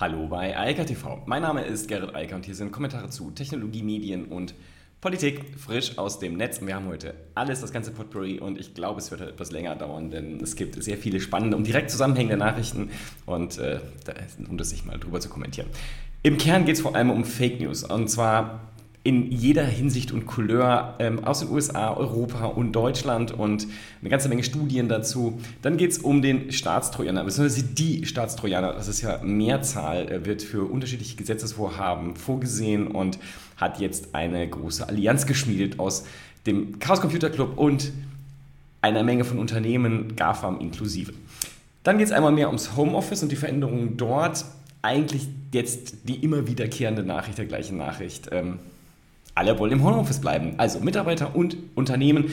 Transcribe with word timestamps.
Hallo 0.00 0.28
bei 0.28 0.56
Eika 0.56 0.84
TV. 0.84 1.24
Mein 1.26 1.42
Name 1.42 1.62
ist 1.62 1.88
Gerrit 1.88 2.14
Eiker 2.14 2.36
und 2.36 2.46
hier 2.46 2.54
sind 2.54 2.70
Kommentare 2.70 3.10
zu 3.10 3.32
Technologie, 3.32 3.82
Medien 3.82 4.26
und 4.26 4.54
Politik 5.00 5.58
frisch 5.58 5.98
aus 5.98 6.20
dem 6.20 6.36
Netz. 6.36 6.60
Wir 6.60 6.76
haben 6.76 6.86
heute 6.86 7.14
alles, 7.34 7.62
das 7.62 7.72
ganze 7.72 7.90
Potpourri 7.90 8.38
und 8.38 8.60
ich 8.60 8.74
glaube, 8.74 9.00
es 9.00 9.10
wird 9.10 9.22
halt 9.22 9.32
etwas 9.32 9.50
länger 9.50 9.74
dauern, 9.74 10.12
denn 10.12 10.40
es 10.40 10.54
gibt 10.54 10.80
sehr 10.80 10.98
viele 10.98 11.18
spannende 11.18 11.56
und 11.56 11.66
direkt 11.66 11.90
zusammenhängende 11.90 12.36
Nachrichten 12.36 12.90
und 13.26 13.58
äh, 13.58 13.80
da 14.04 14.12
lohnt 14.38 14.60
es 14.60 14.70
sich 14.70 14.84
mal 14.84 15.00
drüber 15.00 15.18
zu 15.18 15.30
kommentieren. 15.30 15.66
Im 16.22 16.38
Kern 16.38 16.64
geht 16.64 16.76
es 16.76 16.80
vor 16.80 16.94
allem 16.94 17.10
um 17.10 17.24
Fake 17.24 17.60
News 17.60 17.82
und 17.82 18.08
zwar 18.08 18.60
in 19.08 19.32
jeder 19.32 19.64
Hinsicht 19.64 20.12
und 20.12 20.26
Couleur 20.26 20.94
ähm, 20.98 21.24
aus 21.24 21.40
den 21.40 21.48
USA, 21.48 21.94
Europa 21.94 22.44
und 22.44 22.72
Deutschland 22.72 23.32
und 23.32 23.66
eine 24.02 24.10
ganze 24.10 24.28
Menge 24.28 24.42
Studien 24.42 24.90
dazu. 24.90 25.40
Dann 25.62 25.78
geht 25.78 25.92
es 25.92 25.98
um 25.98 26.20
den 26.20 26.52
Staatstrojaner, 26.52 27.24
beziehungsweise 27.24 27.64
die 27.64 28.04
Staatstrojaner, 28.04 28.74
das 28.74 28.86
ist 28.86 29.00
ja 29.00 29.18
Mehrzahl, 29.24 30.12
äh, 30.12 30.26
wird 30.26 30.42
für 30.42 30.70
unterschiedliche 30.70 31.16
Gesetzesvorhaben 31.16 32.16
vorgesehen 32.16 32.86
und 32.86 33.18
hat 33.56 33.80
jetzt 33.80 34.14
eine 34.14 34.46
große 34.46 34.86
Allianz 34.86 35.24
geschmiedet 35.24 35.78
aus 35.78 36.04
dem 36.44 36.78
Chaos 36.78 37.00
Computer 37.00 37.30
Club 37.30 37.56
und 37.56 37.92
einer 38.82 39.04
Menge 39.04 39.24
von 39.24 39.38
Unternehmen, 39.38 40.16
GAFAM 40.16 40.60
inklusive. 40.60 41.14
Dann 41.82 41.96
geht 41.96 42.08
es 42.08 42.12
einmal 42.12 42.32
mehr 42.32 42.48
ums 42.48 42.76
Homeoffice 42.76 43.22
und 43.22 43.32
die 43.32 43.36
Veränderungen 43.36 43.96
dort. 43.96 44.44
Eigentlich 44.82 45.28
jetzt 45.54 45.96
die 46.04 46.16
immer 46.16 46.46
wiederkehrende 46.46 47.04
Nachricht 47.04 47.38
der 47.38 47.46
gleichen 47.46 47.78
Nachricht. 47.78 48.28
Ähm, 48.32 48.58
alle 49.38 49.58
wollen 49.58 49.72
im 49.72 49.84
Homeoffice 49.84 50.20
bleiben. 50.20 50.54
Also 50.58 50.80
Mitarbeiter 50.80 51.34
und 51.34 51.56
Unternehmen. 51.74 52.32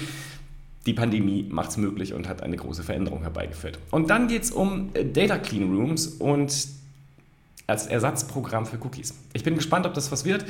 Die 0.86 0.94
Pandemie 0.94 1.48
macht 1.50 1.70
es 1.70 1.78
möglich 1.78 2.14
und 2.14 2.28
hat 2.28 2.44
eine 2.44 2.58
große 2.58 2.84
Veränderung 2.84 3.22
herbeigeführt. 3.22 3.80
Und 3.92 4.10
dann 4.10 4.28
geht 4.28 4.44
es 4.44 4.52
um 4.52 4.90
äh, 4.94 5.06
Data 5.06 5.38
Clean 5.38 5.72
Rooms 5.72 6.08
und 6.08 6.68
als 7.68 7.88
Ersatzprogramm 7.88 8.66
für 8.66 8.78
Cookies. 8.84 9.16
Ich 9.34 9.44
bin 9.44 9.56
gespannt, 9.56 9.86
ob 9.86 9.94
das 9.94 10.12
was 10.12 10.26
wird. 10.26 10.46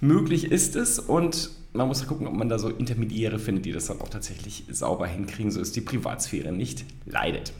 Möglich 0.00 0.50
ist 0.50 0.74
es 0.74 0.98
und 0.98 1.50
man 1.72 1.88
muss 1.88 2.06
gucken, 2.06 2.26
ob 2.26 2.34
man 2.34 2.48
da 2.48 2.58
so 2.58 2.68
Intermediäre 2.68 3.38
findet, 3.38 3.64
die 3.66 3.72
das 3.72 3.86
dann 3.86 4.00
auch 4.00 4.08
tatsächlich 4.08 4.64
sauber 4.70 5.06
hinkriegen, 5.06 5.50
so 5.50 5.60
ist 5.60 5.76
die 5.76 5.80
Privatsphäre 5.80 6.52
nicht 6.52 6.84
leidet. 7.04 7.52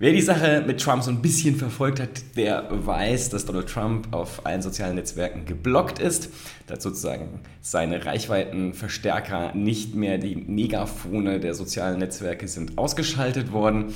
Wer 0.00 0.12
die 0.12 0.20
Sache 0.20 0.62
mit 0.64 0.80
Trump 0.80 1.02
so 1.02 1.10
ein 1.10 1.20
bisschen 1.20 1.56
verfolgt 1.56 1.98
hat, 1.98 2.36
der 2.36 2.68
weiß, 2.70 3.30
dass 3.30 3.46
Donald 3.46 3.68
Trump 3.68 4.14
auf 4.14 4.46
allen 4.46 4.62
sozialen 4.62 4.94
Netzwerken 4.94 5.44
geblockt 5.44 5.98
ist. 5.98 6.30
Da 6.68 6.74
hat 6.74 6.82
sozusagen 6.82 7.40
seine 7.62 8.06
Reichweitenverstärker 8.06 9.56
nicht 9.56 9.96
mehr 9.96 10.18
die 10.18 10.36
Megafone 10.36 11.40
der 11.40 11.52
sozialen 11.54 11.98
Netzwerke 11.98 12.46
sind 12.46 12.78
ausgeschaltet 12.78 13.50
worden. 13.50 13.86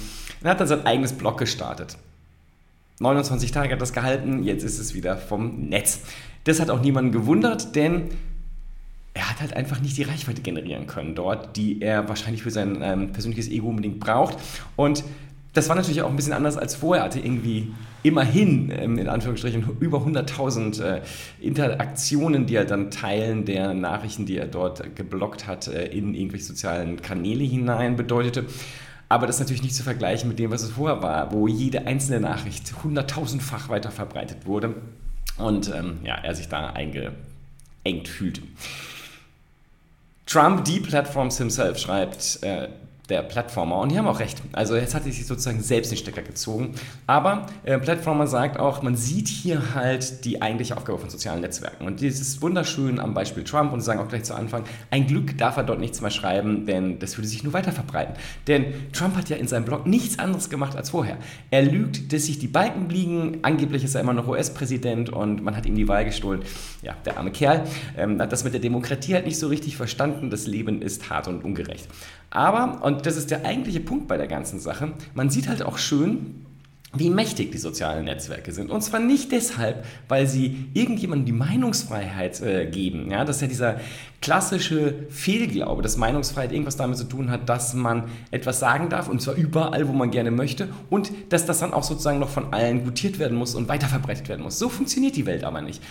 Er 0.42 0.50
hat 0.50 0.61
dann 0.61 0.67
sein 0.67 0.84
eigenes 0.86 1.12
Blog 1.12 1.39
gestartet. 1.39 1.97
29 2.98 3.53
Tage 3.53 3.73
hat 3.73 3.80
das 3.80 3.92
gehalten, 3.92 4.42
jetzt 4.42 4.64
ist 4.64 4.80
es 4.80 4.95
wieder 4.95 5.17
vom 5.17 5.69
Netz. 5.69 6.00
Das 6.42 6.58
hat 6.58 6.69
auch 6.69 6.80
niemanden 6.80 7.12
gewundert, 7.12 7.77
denn 7.77 8.08
er 9.14 9.30
hat 9.30 9.41
halt 9.41 9.55
einfach 9.55 9.80
nicht 9.80 9.97
die 9.97 10.03
Reichweite 10.03 10.42
generieren 10.42 10.89
können 10.89 11.14
dort, 11.14 11.56
die 11.56 11.80
er 11.80 12.08
wahrscheinlich 12.08 12.42
für 12.42 12.50
sein 12.50 12.80
ähm, 12.83 13.12
persönliches 13.12 13.48
Ego 13.48 13.69
unbedingt 13.69 14.00
braucht. 14.00 14.36
Und 14.75 15.05
das 15.53 15.69
war 15.69 15.77
natürlich 15.77 16.03
auch 16.03 16.08
ein 16.08 16.17
bisschen 16.17 16.33
anders 16.33 16.56
als 16.56 16.75
vorher. 16.75 17.03
Er 17.03 17.06
hatte 17.06 17.20
irgendwie 17.20 17.72
immerhin, 18.03 18.72
ähm, 18.75 18.98
in 18.98 19.08
Anführungsstrichen, 19.08 19.77
über 19.81 19.98
100.000 19.98 20.83
äh, 20.83 21.03
Interaktionen, 21.41 22.47
die 22.47 22.55
er 22.56 22.64
dann 22.64 22.91
teilen 22.91 23.45
der 23.45 23.75
Nachrichten, 23.75 24.25
die 24.25 24.39
er 24.39 24.47
dort 24.47 24.97
geblockt 24.97 25.47
hat, 25.47 25.69
äh, 25.69 25.86
in 25.86 26.14
irgendwelche 26.14 26.47
sozialen 26.47 27.03
Kanäle 27.03 27.45
hinein 27.45 27.97
bedeutete. 27.97 28.47
Aber 29.11 29.27
das 29.27 29.36
ist 29.36 29.41
natürlich 29.41 29.62
nicht 29.62 29.75
zu 29.75 29.83
vergleichen 29.83 30.28
mit 30.28 30.39
dem, 30.39 30.50
was 30.50 30.62
es 30.62 30.70
vorher 30.70 31.03
war, 31.03 31.33
wo 31.33 31.47
jede 31.47 31.86
einzelne 31.86 32.20
Nachricht 32.20 32.73
hunderttausendfach 32.83 33.69
weiter 33.69 33.91
verbreitet 33.91 34.47
wurde 34.47 34.75
und 35.36 35.70
ähm, 35.75 35.98
ja, 36.03 36.14
er 36.14 36.34
sich 36.34 36.48
da 36.48 36.70
eingeengt 36.70 38.08
fühlte. 38.08 38.41
Trump 40.25 40.64
Deplatforms 40.64 41.36
himself 41.36 41.79
schreibt, 41.79 42.42
äh, 42.42 42.68
der 43.12 43.23
Plattformer. 43.23 43.78
Und 43.78 43.92
die 43.92 43.98
haben 43.98 44.06
auch 44.06 44.20
recht. 44.20 44.42
Also 44.52 44.74
jetzt 44.74 44.95
hat 44.95 45.05
er 45.05 45.12
sich 45.12 45.27
sozusagen 45.27 45.61
selbst 45.61 45.92
den 45.92 45.98
Stecker 45.98 46.23
gezogen. 46.23 46.74
Aber 47.06 47.46
äh, 47.64 47.78
Plattformer 47.78 48.27
sagt 48.27 48.58
auch, 48.58 48.83
man 48.83 48.96
sieht 48.96 49.28
hier 49.28 49.74
halt 49.74 50.24
die 50.24 50.40
eigentliche 50.40 50.77
Aufgabe 50.77 50.98
von 50.98 51.11
sozialen 51.11 51.42
Netzwerken. 51.42 51.86
Und 51.86 52.02
das 52.02 52.20
ist 52.20 52.40
wunderschön 52.40 52.98
am 52.98 53.12
Beispiel 53.12 53.45
Trump 53.45 53.73
und 53.73 53.80
sie 53.80 53.86
sagen 53.86 54.00
auch 54.00 54.08
gleich 54.08 54.24
zu 54.24 54.34
Anfang, 54.34 54.64
ein 54.90 55.06
Glück 55.06 55.36
darf 55.36 55.58
er 55.58 55.64
dort 55.64 55.78
nichts 55.78 56.00
mehr 56.00 56.11
schreiben, 56.11 56.64
denn 56.64 56.98
das 56.98 57.18
würde 57.18 57.28
sich 57.28 57.45
nur 57.45 57.52
weiter 57.52 57.73
verbreiten. 57.73 58.14
Denn 58.46 58.73
Trump 58.92 59.14
hat 59.17 59.29
ja 59.29 59.36
in 59.36 59.46
seinem 59.46 59.67
Blog 59.67 59.86
nichts 59.86 60.18
anderes 60.18 60.48
gemacht 60.48 60.74
als 60.74 60.90
vorher. 60.90 61.18
Er 61.50 61.62
lügt, 61.62 62.12
dass 62.14 62.24
sich 62.24 62.39
die 62.39 62.48
Balken 62.48 62.89
liegen. 62.89 63.40
Angeblich 63.42 63.84
ist 63.84 63.94
er 63.94 64.00
immer 64.00 64.14
noch 64.14 64.27
US-Präsident 64.27 65.11
und 65.11 65.42
man 65.42 65.55
hat 65.55 65.67
ihm 65.67 65.74
die 65.74 65.86
Wahl 65.86 66.06
gestohlen. 66.06 66.42
Ja, 66.80 66.94
der 67.05 67.18
arme 67.18 67.30
Kerl 67.30 67.64
ähm, 67.98 68.18
hat 68.20 68.33
das 68.33 68.42
mit 68.42 68.55
der 68.55 68.61
Demokratie 68.61 69.12
halt 69.14 69.27
nicht 69.27 69.39
so 69.39 69.48
richtig 69.48 69.77
verstanden. 69.77 70.30
Das 70.30 70.46
Leben 70.46 70.80
ist 70.80 71.11
hart 71.11 71.29
und 71.29 71.44
ungerecht. 71.44 71.89
Aber, 72.34 72.82
und 72.82 73.04
das 73.04 73.16
ist 73.16 73.30
der 73.30 73.44
eigentliche 73.44 73.80
Punkt 73.80 74.08
bei 74.08 74.16
der 74.16 74.26
ganzen 74.26 74.58
Sache, 74.58 74.92
man 75.12 75.28
sieht 75.28 75.48
halt 75.48 75.62
auch 75.62 75.76
schön, 75.76 76.42
wie 76.94 77.10
mächtig 77.10 77.52
die 77.52 77.58
sozialen 77.58 78.06
Netzwerke 78.06 78.52
sind. 78.52 78.70
Und 78.70 78.82
zwar 78.82 79.00
nicht 79.00 79.32
deshalb, 79.32 79.84
weil 80.08 80.26
sie 80.26 80.66
irgendjemandem 80.72 81.26
die 81.26 81.32
Meinungsfreiheit 81.32 82.40
äh, 82.40 82.66
geben. 82.66 83.10
Ja, 83.10 83.24
das 83.24 83.36
ist 83.36 83.42
ja 83.42 83.48
dieser 83.48 83.80
klassische 84.20 84.94
Fehlglaube, 85.10 85.82
dass 85.82 85.96
Meinungsfreiheit 85.96 86.52
irgendwas 86.52 86.76
damit 86.76 86.96
zu 86.96 87.04
tun 87.04 87.30
hat, 87.30 87.48
dass 87.48 87.74
man 87.74 88.04
etwas 88.30 88.60
sagen 88.60 88.88
darf 88.88 89.08
und 89.08 89.20
zwar 89.20 89.34
überall, 89.34 89.88
wo 89.88 89.92
man 89.92 90.10
gerne 90.10 90.30
möchte 90.30 90.68
und 90.90 91.12
dass 91.30 91.44
das 91.44 91.60
dann 91.60 91.72
auch 91.72 91.82
sozusagen 91.82 92.18
noch 92.18 92.30
von 92.30 92.52
allen 92.52 92.84
gutiert 92.84 93.18
werden 93.18 93.36
muss 93.36 93.54
und 93.54 93.68
weiterverbreitet 93.68 94.28
werden 94.28 94.42
muss. 94.42 94.58
So 94.58 94.68
funktioniert 94.68 95.16
die 95.16 95.26
Welt 95.26 95.44
aber 95.44 95.60
nicht. 95.60 95.82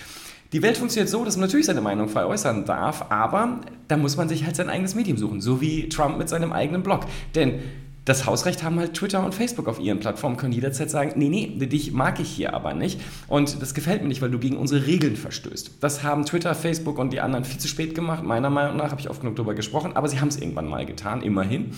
Die 0.53 0.61
Welt 0.61 0.77
funktioniert 0.77 1.09
so, 1.09 1.23
dass 1.23 1.37
man 1.37 1.47
natürlich 1.47 1.65
seine 1.65 1.79
Meinung 1.79 2.09
frei 2.09 2.25
äußern 2.25 2.65
darf, 2.65 3.05
aber 3.09 3.61
da 3.87 3.95
muss 3.95 4.17
man 4.17 4.27
sich 4.27 4.45
halt 4.45 4.57
sein 4.57 4.69
eigenes 4.69 4.95
Medium 4.95 5.17
suchen, 5.17 5.39
so 5.39 5.61
wie 5.61 5.87
Trump 5.87 6.17
mit 6.17 6.27
seinem 6.27 6.51
eigenen 6.51 6.83
Blog. 6.83 7.05
Denn 7.35 7.59
das 8.03 8.25
Hausrecht 8.25 8.63
haben 8.63 8.79
halt 8.79 8.93
Twitter 8.93 9.23
und 9.23 9.33
Facebook 9.33 9.67
auf 9.67 9.79
ihren 9.79 9.99
Plattformen, 9.99 10.35
können 10.35 10.51
jederzeit 10.51 10.89
sagen, 10.89 11.13
nee, 11.15 11.29
nee, 11.29 11.65
dich 11.67 11.93
mag 11.93 12.19
ich 12.19 12.29
hier 12.29 12.53
aber 12.53 12.73
nicht 12.73 12.99
und 13.27 13.61
das 13.61 13.73
gefällt 13.73 14.01
mir 14.01 14.07
nicht, 14.07 14.21
weil 14.21 14.31
du 14.31 14.39
gegen 14.39 14.57
unsere 14.57 14.87
Regeln 14.87 15.15
verstößt. 15.15 15.75
Das 15.79 16.03
haben 16.03 16.25
Twitter, 16.25 16.53
Facebook 16.55 16.97
und 16.97 17.13
die 17.13 17.21
anderen 17.21 17.45
viel 17.45 17.59
zu 17.59 17.67
spät 17.67 17.95
gemacht, 17.95 18.23
meiner 18.23 18.49
Meinung 18.49 18.75
nach, 18.75 18.91
habe 18.91 18.99
ich 18.99 19.09
oft 19.09 19.21
genug 19.21 19.35
darüber 19.35 19.53
gesprochen, 19.53 19.95
aber 19.95 20.09
sie 20.09 20.19
haben 20.19 20.29
es 20.29 20.37
irgendwann 20.37 20.67
mal 20.67 20.85
getan, 20.85 21.21
immerhin. 21.21 21.71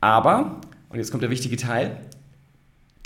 Aber, 0.00 0.60
und 0.90 0.98
jetzt 0.98 1.10
kommt 1.10 1.22
der 1.22 1.30
wichtige 1.30 1.56
Teil, 1.56 1.98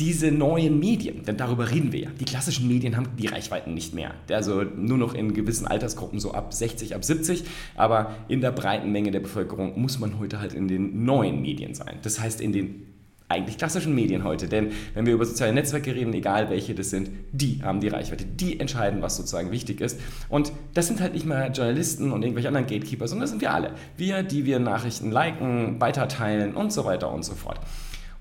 diese 0.00 0.32
neuen 0.32 0.78
Medien, 0.78 1.24
denn 1.24 1.36
darüber 1.36 1.70
reden 1.70 1.92
wir 1.92 2.00
ja. 2.00 2.10
Die 2.18 2.24
klassischen 2.24 2.66
Medien 2.66 2.96
haben 2.96 3.08
die 3.18 3.26
Reichweiten 3.26 3.74
nicht 3.74 3.94
mehr. 3.94 4.14
Also 4.30 4.62
nur 4.62 4.98
noch 4.98 5.14
in 5.14 5.34
gewissen 5.34 5.66
Altersgruppen, 5.66 6.18
so 6.18 6.32
ab 6.32 6.52
60, 6.54 6.94
ab 6.94 7.04
70. 7.04 7.44
Aber 7.76 8.14
in 8.28 8.40
der 8.40 8.52
breiten 8.52 8.90
Menge 8.90 9.10
der 9.10 9.20
Bevölkerung 9.20 9.80
muss 9.80 9.98
man 9.98 10.18
heute 10.18 10.40
halt 10.40 10.54
in 10.54 10.66
den 10.66 11.04
neuen 11.04 11.42
Medien 11.42 11.74
sein. 11.74 11.98
Das 12.02 12.20
heißt 12.20 12.40
in 12.40 12.52
den 12.52 12.86
eigentlich 13.32 13.56
klassischen 13.56 13.94
Medien 13.94 14.24
heute. 14.24 14.46
Denn 14.46 14.72
wenn 14.94 15.06
wir 15.06 15.14
über 15.14 15.24
soziale 15.24 15.52
Netzwerke 15.52 15.94
reden, 15.94 16.12
egal 16.12 16.50
welche 16.50 16.74
das 16.74 16.90
sind, 16.90 17.10
die 17.32 17.60
haben 17.62 17.80
die 17.80 17.88
Reichweite, 17.88 18.24
die 18.24 18.60
entscheiden, 18.60 19.02
was 19.02 19.16
sozusagen 19.16 19.50
wichtig 19.50 19.80
ist. 19.80 19.98
Und 20.28 20.52
das 20.74 20.86
sind 20.86 21.00
halt 21.00 21.14
nicht 21.14 21.26
mehr 21.26 21.50
Journalisten 21.50 22.12
und 22.12 22.22
irgendwelche 22.22 22.48
anderen 22.48 22.66
Gatekeeper, 22.66 23.08
sondern 23.08 23.22
das 23.22 23.30
sind 23.30 23.40
wir 23.40 23.52
alle. 23.52 23.72
Wir, 23.96 24.22
die 24.22 24.44
wir 24.44 24.58
Nachrichten 24.58 25.10
liken, 25.10 25.80
weiterteilen 25.80 26.54
und 26.54 26.72
so 26.72 26.84
weiter 26.84 27.12
und 27.12 27.24
so 27.24 27.34
fort. 27.34 27.58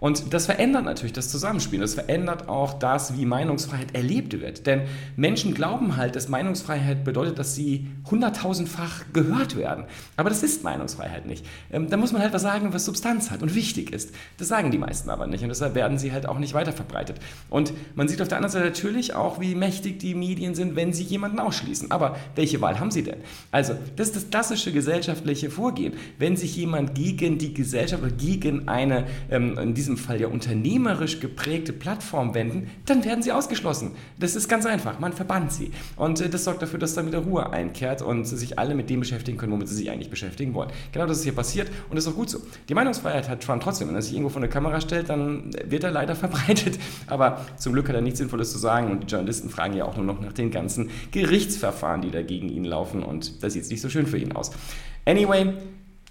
Und 0.02 0.34
das 0.34 0.48
verändert 0.48 0.84
natürlich 0.84 1.14
das 1.14 1.30
Zusammenspiel. 1.30 1.80
Das 1.80 1.94
verändert 1.94 2.50
auch 2.50 2.74
das, 2.74 3.18
wie 3.18 3.26
Meinungsfreiheit 3.28 3.94
erlebt 3.94 4.42
wird. 4.42 4.66
Denn 4.66 4.82
Menschen 5.16 5.54
glauben 5.54 5.96
halt, 5.96 6.16
dass 6.16 6.28
Meinungsfreiheit 6.28 7.04
bedeutet, 7.04 7.38
dass 7.38 7.54
sie 7.54 7.86
hunderttausendfach 8.10 9.04
gehört 9.14 9.56
werden. 9.56 9.86
Aber 10.18 10.30
das 10.30 10.42
ist 10.42 10.64
Meinungsfreiheit 10.64 11.28
nicht. 11.28 11.46
Ähm, 11.72 11.88
da 11.88 11.98
muss 11.98 12.14
man 12.14 12.24
halt 12.24 12.34
was 12.34 12.42
sagen, 12.42 12.74
was 12.74 12.86
Substanz 12.86 13.30
hat 13.30 13.44
und 13.44 13.54
wichtig 13.54 13.94
ist. 13.94 14.16
Das 14.40 14.48
sagen 14.48 14.72
die 14.72 14.80
meisten 14.80 15.12
aber 15.12 15.28
nicht. 15.28 15.44
Und 15.44 15.50
deshalb 15.50 15.76
werden 15.76 16.00
sie 16.00 16.12
halt 16.12 16.26
auch 16.26 16.40
nicht 16.40 16.56
weiterverbreitet. 16.56 17.18
Und 17.52 17.72
man 17.94 18.08
sieht 18.08 18.24
auf 18.24 18.28
der 18.28 18.38
anderen 18.38 18.54
Seite 18.54 18.66
natürlich 18.66 19.14
auch, 19.14 19.40
wie 19.40 19.54
mächtig 19.54 20.00
die 20.00 20.16
Medien 20.16 20.56
sind, 20.56 20.76
wenn 20.76 20.94
sie 20.94 21.04
jemanden 21.04 21.38
ausschließen. 21.38 21.92
Aber 21.92 22.16
welche 22.34 22.60
Wahl 22.60 22.80
haben 22.80 22.90
sie 22.90 23.04
denn? 23.04 23.18
Also, 23.52 23.76
das 23.98 24.08
ist 24.08 24.16
das 24.16 24.30
klassische 24.32 24.72
gesellschaftliche 24.72 25.52
Vorgehen. 25.52 25.94
Wenn 26.18 26.36
sich 26.38 26.56
jemand 26.56 26.96
gegen 26.96 27.38
die 27.38 27.54
Gesellschaft 27.54 28.02
oder 28.02 28.12
gegen 28.12 28.68
eine, 28.68 29.06
ähm, 29.30 29.60
in 29.60 29.76
diesem 29.76 29.91
diesem 29.92 29.98
Fall 30.04 30.22
ja 30.22 30.28
unternehmerisch 30.28 31.20
geprägte 31.20 31.74
Plattform 31.74 32.34
wenden, 32.34 32.70
dann 32.86 33.04
werden 33.04 33.22
sie 33.22 33.32
ausgeschlossen. 33.32 33.92
Das 34.20 34.36
ist 34.36 34.48
ganz 34.48 34.66
einfach. 34.66 35.00
Man 35.00 35.14
verbannt 35.14 35.52
sie. 35.52 35.72
Und 35.96 36.22
äh, 36.22 36.30
das 36.30 36.46
sorgt 36.46 36.62
dafür, 36.62 36.80
dass 36.80 36.94
dann 36.94 37.08
wieder 37.08 37.20
Ruhe 37.20 37.52
einkehrt 37.52 38.02
und 38.02 38.26
sich 38.26 38.58
alle 38.58 38.76
mit 38.76 38.90
dem 38.90 39.02
beschäftigen 39.02 39.38
können, 39.38 39.52
womit 39.52 39.68
sie 39.68 39.76
sich 39.76 39.90
eigentlich 39.90 40.10
beschäftigen 40.10 40.54
wollen. 40.54 40.70
Genau 40.92 41.06
das 41.06 41.18
ist 41.18 41.24
hier 41.24 41.36
passiert 41.36 41.70
und 41.90 41.96
das 41.96 42.06
ist 42.06 42.12
auch 42.12 42.16
gut 42.16 42.30
so. 42.30 42.40
Die 42.70 42.74
Meinungsfreiheit 42.74 43.28
hat 43.28 43.44
Trump 43.44 43.64
trotzdem. 43.64 43.90
Wenn 43.90 43.96
er 43.96 44.02
sich 44.02 44.14
irgendwo 44.14 44.30
vor 44.30 44.42
eine 44.42 44.50
Kamera 44.50 44.80
stellt, 44.82 45.10
dann 45.10 45.52
wird 45.66 45.84
er 45.84 45.92
leider 45.92 46.16
verbreitet. 46.22 46.80
Aber 47.08 47.46
zum 47.58 47.74
Glück 47.74 47.90
hat 47.90 47.96
er 47.96 48.02
nichts 48.02 48.20
Sinnvolles 48.20 48.52
zu 48.52 48.58
sagen 48.58 48.92
und 48.92 49.04
die 49.04 49.08
Journalisten 49.08 49.50
fragen 49.50 49.76
ja 49.76 49.86
auch 49.86 49.98
nur 49.98 50.06
noch 50.06 50.22
nach 50.22 50.34
den 50.34 50.52
ganzen 50.52 50.90
Gerichtsverfahren, 51.12 52.02
die 52.02 52.12
da 52.12 52.22
gegen 52.22 52.50
ihn 52.50 52.64
laufen 52.66 53.04
und 53.04 53.44
das 53.44 53.54
sieht 53.54 53.70
nicht 53.70 53.82
so 53.82 53.90
schön 53.90 54.08
für 54.08 54.18
ihn 54.18 54.32
aus. 54.32 54.52
Anyway, 55.06 55.54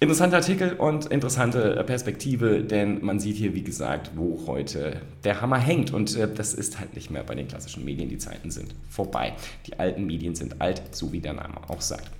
Interessanter 0.02 0.38
Artikel 0.38 0.72
und 0.72 1.04
interessante 1.06 1.84
Perspektive, 1.84 2.64
denn 2.64 3.04
man 3.04 3.20
sieht 3.20 3.36
hier, 3.36 3.54
wie 3.54 3.62
gesagt, 3.62 4.12
wo 4.16 4.46
heute 4.46 4.96
der 5.24 5.42
Hammer 5.42 5.58
hängt. 5.58 5.92
Und 5.92 6.16
äh, 6.16 6.26
das 6.32 6.54
ist 6.54 6.80
halt 6.80 6.94
nicht 6.94 7.10
mehr 7.10 7.22
bei 7.22 7.34
den 7.34 7.46
klassischen 7.46 7.84
Medien. 7.84 8.08
Die 8.08 8.16
Zeiten 8.16 8.50
sind 8.50 8.74
vorbei. 8.88 9.34
Die 9.66 9.78
alten 9.78 10.06
Medien 10.06 10.34
sind 10.34 10.62
alt, 10.62 10.80
so 10.92 11.12
wie 11.12 11.20
der 11.20 11.34
Name 11.34 11.56
auch 11.68 11.82
sagt. 11.82 12.10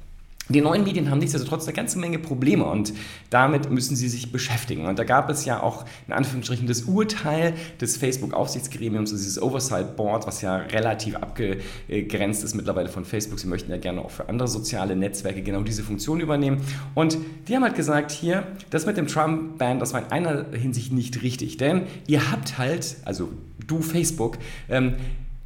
Die 0.50 0.61
neuen 0.61 0.82
Medien 0.82 1.11
haben 1.11 1.20
nichtsdestotrotz 1.20 1.67
eine 1.67 1.75
ganze 1.75 1.99
Menge 1.99 2.19
Probleme 2.19 2.64
und 2.64 2.93
damit 3.31 3.70
müssen 3.70 3.94
sie 3.94 4.08
sich 4.08 4.32
beschäftigen. 4.32 4.87
Und 4.87 4.99
da 4.99 5.05
gab 5.05 5.31
es 5.31 5.44
ja 5.44 5.62
auch 5.62 5.85
in 6.08 6.12
Anführungsstrichen 6.12 6.67
das 6.67 6.82
Urteil 6.82 7.55
des 7.81 7.97
Facebook-Aufsichtsgremiums, 7.97 9.11
dieses 9.11 9.41
Oversight 9.41 9.97
Board, 9.97 10.26
was 10.26 10.43
ja 10.43 10.56
relativ 10.56 11.14
abgegrenzt 11.14 12.43
ist 12.43 12.55
mittlerweile 12.55 12.88
von 12.88 13.05
Facebook. 13.05 13.38
Sie 13.38 13.47
möchten 13.47 13.70
ja 13.70 13.76
gerne 13.76 14.05
auch 14.05 14.11
für 14.11 14.29
andere 14.29 14.49
soziale 14.49 14.97
Netzwerke 14.97 15.43
genau 15.43 15.62
diese 15.62 15.85
Funktion 15.85 16.19
übernehmen. 16.19 16.61
Und 16.96 17.17
die 17.46 17.55
haben 17.55 17.62
halt 17.62 17.76
gesagt, 17.76 18.11
hier, 18.11 18.44
das 18.70 18.87
mit 18.87 18.96
dem 18.96 19.06
Trump-Ban, 19.06 19.79
das 19.79 19.93
war 19.93 20.00
in 20.00 20.11
einer 20.11 20.46
Hinsicht 20.53 20.93
nicht 20.93 21.23
richtig, 21.23 21.58
denn 21.58 21.82
ihr 22.08 22.32
habt 22.32 22.58
halt, 22.58 22.96
also 23.05 23.31
du 23.69 23.82
Facebook, 23.82 24.38
ähm, 24.69 24.94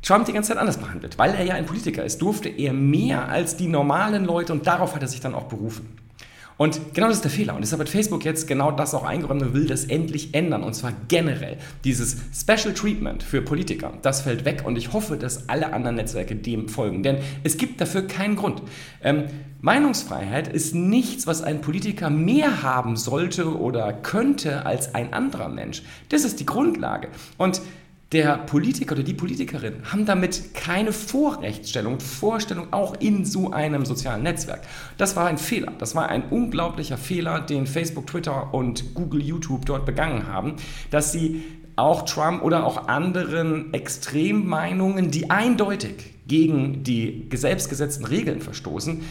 Trump 0.05 0.27
die 0.27 0.33
ganze 0.33 0.49
Zeit 0.49 0.59
anders 0.59 0.77
behandelt. 0.77 1.19
Weil 1.19 1.35
er 1.35 1.45
ja 1.45 1.55
ein 1.55 1.67
Politiker 1.67 2.05
ist, 2.05 2.21
durfte 2.21 2.49
er 2.49 2.73
mehr 2.73 3.29
als 3.29 3.57
die 3.57 3.67
normalen 3.67 4.25
Leute 4.25 4.53
und 4.53 4.67
darauf 4.67 4.95
hat 4.95 5.03
er 5.03 5.09
sich 5.09 5.21
dann 5.21 5.35
auch 5.35 5.45
berufen. 5.45 5.99
Und 6.57 6.95
genau 6.95 7.09
das 7.09 7.17
ist 7.17 7.25
der 7.25 7.33
Fehler. 7.33 7.57
Und 7.57 7.63
deshalb 7.63 7.81
hat 7.81 7.89
Facebook 7.89 8.25
jetzt 8.25 8.47
genau 8.47 8.71
das 8.71 8.95
auch 8.95 9.03
eingeräumt 9.03 9.43
und 9.43 9.55
will 9.55 9.67
das 9.67 9.87
endlich 9.87 10.35
ändern. 10.35 10.63
Und 10.63 10.75
zwar 10.75 10.93
generell. 11.09 11.57
Dieses 11.83 12.17
Special 12.33 12.73
Treatment 12.75 13.25
für 13.25 13.43
Politiker, 13.43 13.93
das 14.03 14.21
fällt 14.21 14.45
weg. 14.45 14.63
Und 14.65 14.79
ich 14.79 14.93
hoffe, 14.93 15.17
dass 15.17 15.49
alle 15.49 15.73
anderen 15.73 15.97
Netzwerke 15.97 16.37
dem 16.37 16.69
folgen. 16.69 17.03
Denn 17.03 17.19
es 17.43 17.57
gibt 17.57 17.81
dafür 17.81 18.07
keinen 18.07 18.37
Grund. 18.37 18.63
Ähm, 19.03 19.25
Meinungsfreiheit 19.63 20.47
ist 20.47 20.75
nichts, 20.75 21.27
was 21.27 21.43
ein 21.43 21.61
Politiker 21.61 22.09
mehr 22.09 22.63
haben 22.63 22.97
sollte 22.97 23.59
oder 23.59 23.93
könnte 23.93 24.65
als 24.65 24.95
ein 24.95 25.13
anderer 25.13 25.49
Mensch. 25.49 25.83
Das 26.11 26.25
ist 26.25 26.39
die 26.39 26.47
Grundlage. 26.47 27.09
Und 27.37 27.63
der 28.15 28.39
Politiker 28.39 28.95
oder 28.95 29.03
die 29.03 29.13
Politikerin 29.13 29.75
haben 29.91 30.07
damit 30.07 30.55
keine 30.55 30.93
Vorrechtsstellung, 30.93 31.99
Vorstellung 31.99 32.73
auch 32.73 32.95
in 33.01 33.25
so 33.25 33.51
einem 33.51 33.85
sozialen 33.85 34.23
Netzwerk. 34.23 34.61
Das 34.97 35.17
war 35.17 35.27
ein 35.27 35.37
Fehler. 35.37 35.73
Das 35.79 35.97
war 35.97 36.09
ein 36.09 36.29
unglaublicher 36.31 36.97
Fehler, 36.97 37.41
den 37.41 37.67
Facebook, 37.67 38.07
Twitter 38.07 38.55
und 38.55 38.95
Google, 38.95 39.21
YouTube 39.21 39.67
dort 39.67 39.85
begangen 39.85 40.29
haben, 40.29 40.55
dass 40.91 41.11
sie 41.11 41.43
auch 41.75 42.03
Trump 42.03 42.43
oder 42.45 42.65
auch 42.65 42.87
anderen 42.87 43.75
Extremmeinungen, 43.75 45.11
die 45.11 45.31
eindeutig 45.31 46.15
gegen 46.29 46.85
die 46.85 47.29
selbstgesetzten 47.35 48.07
Regeln 48.07 48.41
verstoßen, 48.41 49.03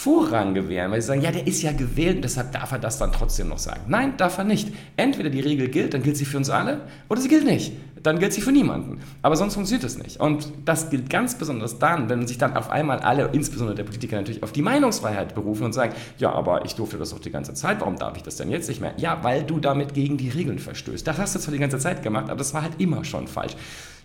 Vorrang 0.00 0.54
gewähren, 0.54 0.92
weil 0.92 1.02
sie 1.02 1.08
sagen, 1.08 1.20
ja, 1.20 1.30
der 1.30 1.46
ist 1.46 1.60
ja 1.60 1.72
gewählt 1.72 2.16
und 2.16 2.22
deshalb 2.22 2.52
darf 2.52 2.72
er 2.72 2.78
das 2.78 2.96
dann 2.96 3.12
trotzdem 3.12 3.48
noch 3.48 3.58
sagen. 3.58 3.82
Nein, 3.88 4.16
darf 4.16 4.38
er 4.38 4.44
nicht. 4.44 4.72
Entweder 4.96 5.28
die 5.28 5.40
Regel 5.40 5.68
gilt, 5.68 5.92
dann 5.92 6.02
gilt 6.02 6.16
sie 6.16 6.24
für 6.24 6.38
uns 6.38 6.48
alle, 6.48 6.80
oder 7.10 7.20
sie 7.20 7.28
gilt 7.28 7.44
nicht. 7.44 7.74
Dann 8.02 8.18
gilt 8.18 8.32
sie 8.32 8.40
für 8.40 8.52
niemanden. 8.52 9.00
Aber 9.22 9.36
sonst 9.36 9.54
funktioniert 9.54 9.84
es 9.84 9.98
nicht. 9.98 10.20
Und 10.20 10.52
das 10.64 10.90
gilt 10.90 11.10
ganz 11.10 11.36
besonders 11.36 11.78
dann, 11.78 12.08
wenn 12.08 12.26
sich 12.26 12.38
dann 12.38 12.56
auf 12.56 12.70
einmal 12.70 13.00
alle, 13.00 13.30
insbesondere 13.32 13.76
der 13.76 13.84
Politiker 13.84 14.16
natürlich, 14.16 14.42
auf 14.42 14.52
die 14.52 14.62
Meinungsfreiheit 14.62 15.34
berufen 15.34 15.64
und 15.64 15.72
sagen, 15.72 15.94
ja, 16.18 16.32
aber 16.32 16.64
ich 16.64 16.74
durfte 16.74 16.98
das 16.98 17.10
doch 17.10 17.20
die 17.20 17.30
ganze 17.30 17.54
Zeit, 17.54 17.80
warum 17.80 17.96
darf 17.96 18.16
ich 18.16 18.22
das 18.22 18.36
denn 18.36 18.50
jetzt 18.50 18.68
nicht 18.68 18.80
mehr? 18.80 18.94
Ja, 18.96 19.22
weil 19.22 19.44
du 19.44 19.60
damit 19.60 19.94
gegen 19.94 20.16
die 20.16 20.30
Regeln 20.30 20.58
verstößt. 20.58 21.06
Das 21.06 21.18
hast 21.18 21.34
du 21.34 21.38
zwar 21.38 21.52
die 21.52 21.60
ganze 21.60 21.78
Zeit 21.78 22.02
gemacht, 22.02 22.26
aber 22.28 22.38
das 22.38 22.54
war 22.54 22.62
halt 22.62 22.80
immer 22.80 23.04
schon 23.04 23.26
falsch. 23.26 23.54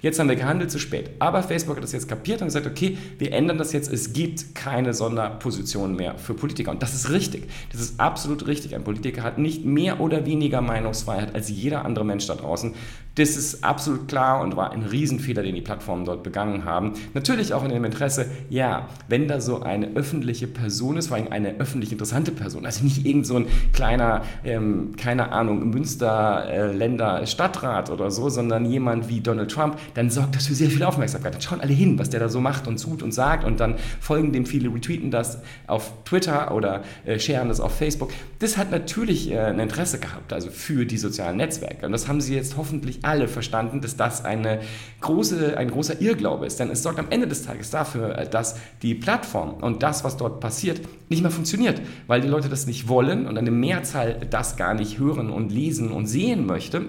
Jetzt 0.02 0.20
haben 0.20 0.30
wir 0.30 0.36
gehandelt, 0.36 0.70
zu 0.70 0.78
spät. 0.78 1.10
Aber 1.18 1.42
Facebook 1.42 1.78
hat 1.78 1.84
das 1.84 1.92
jetzt 1.92 2.08
kapiert 2.08 2.42
und 2.42 2.48
gesagt, 2.48 2.68
okay, 2.68 2.96
wir 3.18 3.32
ändern 3.32 3.58
das 3.58 3.74
jetzt. 3.74 3.92
Es 3.92 4.14
gibt 4.14 4.54
keine 4.54 4.94
Sonderposition 4.94 5.96
mehr 5.96 6.18
für 6.20 6.36
Politiker. 6.36 6.70
Und 6.70 6.84
das 6.84 6.94
ist 6.94 7.10
richtig. 7.10 7.48
Das 7.72 7.82
ist 7.82 8.00
absolut 8.00 8.46
richtig. 8.46 8.76
Ein 8.76 8.84
Politiker 8.84 9.24
hat 9.24 9.40
nicht 9.40 9.66
mehr 9.66 10.00
oder 10.02 10.26
weniger 10.28 10.62
Meinungsfreiheit 10.62 11.34
als 11.34 11.50
jeder 11.50 11.86
andere 11.86 12.06
Mensch 12.06 12.28
da 12.28 12.36
draußen. 12.36 12.76
Das 13.16 13.38
ist 13.38 13.64
absolut 13.64 14.10
klar 14.10 14.42
und 14.42 14.58
war 14.58 14.72
ein 14.72 14.84
Riesenfehler, 14.84 15.42
den 15.42 15.56
die 15.56 15.62
Plattformen 15.62 16.04
dort 16.04 16.22
begangen 16.22 16.66
haben. 16.66 16.94
Natürlich 17.14 17.54
auch 17.54 17.64
in 17.64 17.70
dem 17.70 17.86
Interesse, 17.86 18.26
ja, 18.50 18.90
wenn 19.08 19.30
da 19.30 19.40
so 19.40 19.62
eine 19.62 19.96
öffentliche 19.96 20.48
Person 20.48 20.98
ist, 20.98 21.08
vor 21.08 21.18
allem 21.18 21.32
eine 21.32 21.56
öffentlich 21.60 21.94
interessante 21.94 22.32
Person, 22.32 22.66
also 22.66 22.84
nicht 22.84 23.06
irgend 23.06 23.26
so 23.26 23.38
ein 23.38 23.48
kleiner, 23.72 24.24
ähm, 24.44 24.96
keine 24.98 25.32
Ahnung, 25.32 25.70
Münsterländer 25.70 27.22
äh, 27.22 27.28
Stadtrat 27.28 27.90
oder 27.90 28.12
so, 28.12 28.28
sondern 28.28 28.66
jemand 28.66 29.08
wie 29.08 29.22
Donald 29.22 29.50
Trump, 29.50 29.78
dann 29.94 30.10
sorgt 30.10 30.36
das 30.36 30.48
für 30.48 30.54
sehr 30.56 30.70
viel 30.70 30.84
Aufmerksamkeit. 30.84 31.34
Dann 31.34 31.42
schauen 31.42 31.62
alle 31.62 31.74
hin, 31.74 31.98
was 31.98 32.10
der 32.10 32.20
da 32.20 32.28
so 32.28 32.42
macht 32.42 32.68
und 32.68 32.82
tut 32.82 33.02
und 33.02 33.14
sagt 33.14 33.46
und 33.46 33.62
dann 33.62 33.76
folgen 34.02 34.34
dem 34.34 34.46
viele, 34.46 34.74
retweeten 34.74 35.10
das 35.10 35.40
auf 35.68 35.94
Twitter 36.04 36.54
oder 36.54 36.84
äh, 37.06 37.18
sharen 37.18 37.48
das 37.48 37.62
auf 37.62 37.78
Facebook. 37.78 38.12
Das 38.40 38.58
hat 38.58 38.72
natürlich 38.72 39.32
äh, 39.32 39.40
ein 39.40 39.60
Interesse 39.60 40.00
gehabt, 40.00 40.34
also 40.34 40.50
für 40.50 40.86
die 40.86 40.98
sozialen 40.98 41.38
Netzwerke. 41.38 41.86
Und 41.86 41.94
das 41.94 42.10
haben 42.10 42.20
sie 42.20 42.36
jetzt 42.36 42.58
hoffentlich 42.58 43.05
alle 43.06 43.28
verstanden, 43.28 43.82
dass 43.82 43.96
das 43.96 44.26
eine 44.26 44.60
große, 45.02 45.58
ein 45.58 45.70
großer 45.70 46.02
Irrglaube 46.02 46.46
ist. 46.46 46.60
Denn 46.60 46.70
es 46.70 46.84
sorgt 46.84 47.00
am 47.00 47.08
Ende 47.10 47.28
des 47.28 47.44
Tages 47.44 47.70
dafür, 47.70 48.18
äh, 48.18 48.30
dass 48.30 48.58
die 48.82 48.96
Plattform 48.96 49.54
und 49.62 49.84
das, 49.84 50.04
was 50.04 50.18
dort 50.18 50.40
passiert, 50.40 50.82
nicht 51.10 51.22
mehr 51.22 51.32
funktioniert, 51.32 51.82
weil 52.08 52.22
die 52.22 52.28
Leute 52.28 52.50
das 52.50 52.68
nicht 52.68 52.88
wollen 52.88 53.28
und 53.28 53.38
eine 53.38 53.52
Mehrzahl 53.52 54.20
das 54.30 54.58
gar 54.58 54.74
nicht 54.74 55.00
hören 55.00 55.30
und 55.30 55.52
lesen 55.52 55.92
und 55.92 56.08
sehen 56.08 56.46
möchte 56.46 56.86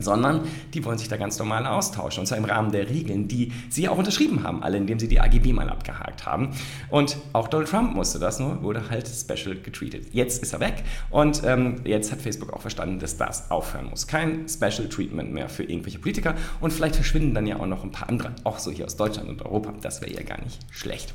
sondern 0.00 0.42
die 0.74 0.84
wollen 0.84 0.98
sich 0.98 1.08
da 1.08 1.16
ganz 1.16 1.38
normal 1.38 1.66
austauschen 1.66 2.20
und 2.20 2.26
zwar 2.26 2.38
im 2.38 2.44
Rahmen 2.44 2.72
der 2.72 2.88
Regeln, 2.88 3.28
die 3.28 3.52
sie 3.68 3.88
auch 3.88 3.98
unterschrieben 3.98 4.42
haben, 4.42 4.62
alle 4.62 4.76
indem 4.76 4.98
sie 4.98 5.08
die 5.08 5.20
AGB 5.20 5.52
mal 5.52 5.68
abgehakt 5.68 6.26
haben. 6.26 6.50
Und 6.88 7.16
auch 7.32 7.48
Donald 7.48 7.70
Trump 7.70 7.94
musste 7.94 8.18
das 8.18 8.40
nur, 8.40 8.62
wurde 8.62 8.90
halt 8.90 9.08
special 9.08 9.56
getreated. 9.56 10.12
Jetzt 10.12 10.42
ist 10.42 10.52
er 10.52 10.60
weg 10.60 10.82
und 11.10 11.42
ähm, 11.44 11.76
jetzt 11.84 12.12
hat 12.12 12.20
Facebook 12.20 12.52
auch 12.52 12.60
verstanden, 12.60 12.98
dass 12.98 13.16
das 13.16 13.50
aufhören 13.50 13.90
muss. 13.90 14.06
Kein 14.06 14.48
Special 14.48 14.88
Treatment 14.88 15.32
mehr 15.32 15.48
für 15.48 15.64
irgendwelche 15.64 15.98
Politiker 15.98 16.34
und 16.60 16.72
vielleicht 16.72 16.96
verschwinden 16.96 17.34
dann 17.34 17.46
ja 17.46 17.58
auch 17.58 17.66
noch 17.66 17.84
ein 17.84 17.92
paar 17.92 18.08
andere, 18.08 18.32
auch 18.44 18.58
so 18.58 18.70
hier 18.70 18.86
aus 18.86 18.96
Deutschland 18.96 19.28
und 19.28 19.42
Europa. 19.42 19.72
Das 19.80 20.00
wäre 20.00 20.12
ja 20.12 20.22
gar 20.22 20.40
nicht 20.42 20.58
schlecht. 20.70 21.14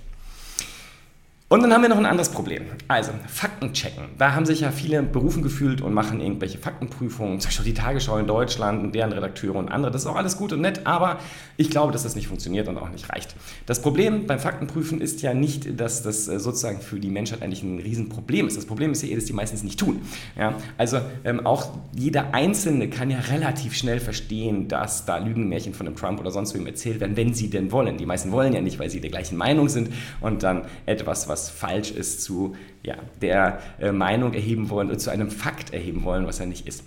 Und 1.55 1.61
dann 1.61 1.71
haben 1.71 1.83
wir 1.83 1.87
noch 1.87 1.97
ein 1.97 2.05
anderes 2.05 2.27
Problem. 2.27 2.63
Also, 2.89 3.11
Fakten 3.27 3.71
checken. 3.71 4.03
Da 4.17 4.35
haben 4.35 4.45
sich 4.45 4.59
ja 4.59 4.71
viele 4.71 5.01
berufen 5.01 5.41
gefühlt 5.41 5.79
und 5.79 5.93
machen 5.93 6.19
irgendwelche 6.19 6.57
Faktenprüfungen, 6.57 7.39
zum 7.39 7.47
Beispiel 7.47 7.63
die 7.63 7.73
Tagesschau 7.73 8.17
in 8.17 8.27
Deutschland 8.27 8.83
und 8.83 8.93
deren 8.93 9.13
Redakteure 9.13 9.55
und 9.55 9.69
andere. 9.69 9.89
Das 9.89 10.01
ist 10.01 10.07
auch 10.07 10.17
alles 10.17 10.35
gut 10.35 10.51
und 10.51 10.59
nett, 10.59 10.81
aber 10.83 11.17
ich 11.55 11.69
glaube, 11.69 11.93
dass 11.93 12.03
das 12.03 12.13
nicht 12.17 12.27
funktioniert 12.27 12.67
und 12.67 12.77
auch 12.77 12.89
nicht 12.89 13.09
reicht. 13.09 13.37
Das 13.67 13.81
Problem 13.81 14.27
beim 14.27 14.37
Faktenprüfen 14.37 14.99
ist 14.99 15.21
ja 15.21 15.33
nicht, 15.33 15.79
dass 15.79 16.03
das 16.03 16.27
äh, 16.27 16.41
sozusagen 16.41 16.81
für 16.81 16.99
die 16.99 17.07
Menschheit 17.07 17.41
eigentlich 17.41 17.63
ein 17.63 17.79
Riesenproblem 17.79 18.47
ist. 18.47 18.57
Das 18.57 18.65
Problem 18.65 18.91
ist 18.91 19.03
ja 19.03 19.07
eher, 19.07 19.15
dass 19.15 19.23
die 19.23 19.31
meisten 19.31 19.55
es 19.55 19.63
nicht 19.63 19.79
tun. 19.79 20.01
Ja? 20.37 20.55
Also, 20.77 20.99
ähm, 21.23 21.45
auch 21.45 21.69
jeder 21.95 22.33
Einzelne 22.33 22.89
kann 22.89 23.09
ja 23.09 23.19
relativ 23.31 23.75
schnell 23.75 24.01
verstehen, 24.01 24.67
dass 24.67 25.05
da 25.05 25.19
Lügenmärchen 25.19 25.73
von 25.73 25.87
einem 25.87 25.95
Trump 25.95 26.19
oder 26.19 26.31
sonst 26.31 26.53
wem 26.53 26.67
erzählt 26.67 26.99
werden, 26.99 27.15
wenn 27.15 27.33
sie 27.33 27.49
denn 27.49 27.71
wollen. 27.71 27.95
Die 27.95 28.05
meisten 28.05 28.33
wollen 28.33 28.51
ja 28.51 28.59
nicht, 28.59 28.77
weil 28.77 28.89
sie 28.89 28.99
der 28.99 29.09
gleichen 29.09 29.37
Meinung 29.37 29.69
sind 29.69 29.93
und 30.19 30.43
dann 30.43 30.63
etwas, 30.85 31.29
was 31.29 31.44
falsch 31.49 31.91
ist, 31.91 32.23
zu 32.23 32.55
ja, 32.83 32.95
der 33.21 33.59
äh, 33.79 33.91
Meinung 33.91 34.33
erheben 34.33 34.69
wollen 34.69 34.89
oder 34.89 34.97
zu 34.97 35.09
einem 35.09 35.31
Fakt 35.31 35.73
erheben 35.73 36.03
wollen, 36.03 36.27
was 36.27 36.39
er 36.39 36.45
nicht 36.45 36.67
ist. 36.67 36.83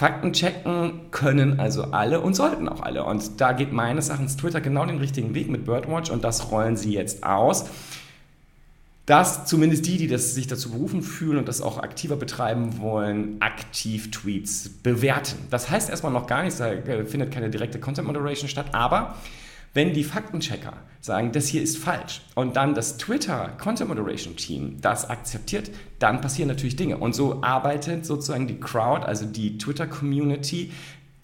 Fakten 0.00 0.32
checken 0.32 1.10
können 1.10 1.60
also 1.60 1.84
alle 1.84 2.20
und 2.20 2.34
sollten 2.34 2.68
auch 2.70 2.80
alle. 2.80 3.04
Und 3.04 3.40
da 3.40 3.52
geht 3.52 3.72
meines 3.72 4.08
Erachtens 4.08 4.36
Twitter 4.36 4.62
genau 4.62 4.86
den 4.86 4.96
richtigen 4.96 5.34
Weg 5.34 5.50
mit 5.50 5.66
Birdwatch 5.66 6.10
und 6.10 6.24
das 6.24 6.50
rollen 6.50 6.76
sie 6.76 6.94
jetzt 6.94 7.22
aus. 7.22 7.66
Dass 9.04 9.44
zumindest 9.44 9.86
die, 9.86 9.98
die 9.98 10.06
das, 10.06 10.34
sich 10.34 10.46
dazu 10.46 10.70
berufen 10.70 11.02
fühlen 11.02 11.36
und 11.36 11.48
das 11.48 11.60
auch 11.60 11.78
aktiver 11.78 12.16
betreiben 12.16 12.78
wollen, 12.78 13.36
aktiv 13.40 14.10
Tweets 14.10 14.70
bewerten. 14.82 15.36
Das 15.50 15.68
heißt 15.68 15.90
erstmal 15.90 16.12
noch 16.12 16.26
gar 16.26 16.44
nichts, 16.44 16.58
da 16.58 16.72
äh, 16.72 17.04
findet 17.04 17.30
keine 17.30 17.50
direkte 17.50 17.78
Content 17.78 18.06
Moderation 18.06 18.48
statt, 18.48 18.66
aber 18.72 19.16
wenn 19.74 19.92
die 19.92 20.04
Faktenchecker 20.04 20.74
sagen, 21.00 21.32
das 21.32 21.46
hier 21.46 21.62
ist 21.62 21.78
falsch 21.78 22.22
und 22.34 22.56
dann 22.56 22.74
das 22.74 22.98
Twitter 22.98 23.52
Content 23.58 23.88
Moderation 23.88 24.36
Team 24.36 24.78
das 24.80 25.08
akzeptiert, 25.08 25.70
dann 25.98 26.20
passieren 26.20 26.48
natürlich 26.48 26.76
Dinge. 26.76 26.98
Und 26.98 27.14
so 27.14 27.42
arbeitet 27.42 28.04
sozusagen 28.04 28.46
die 28.46 28.60
Crowd, 28.60 29.06
also 29.06 29.24
die 29.26 29.58
Twitter 29.58 29.86
Community, 29.86 30.72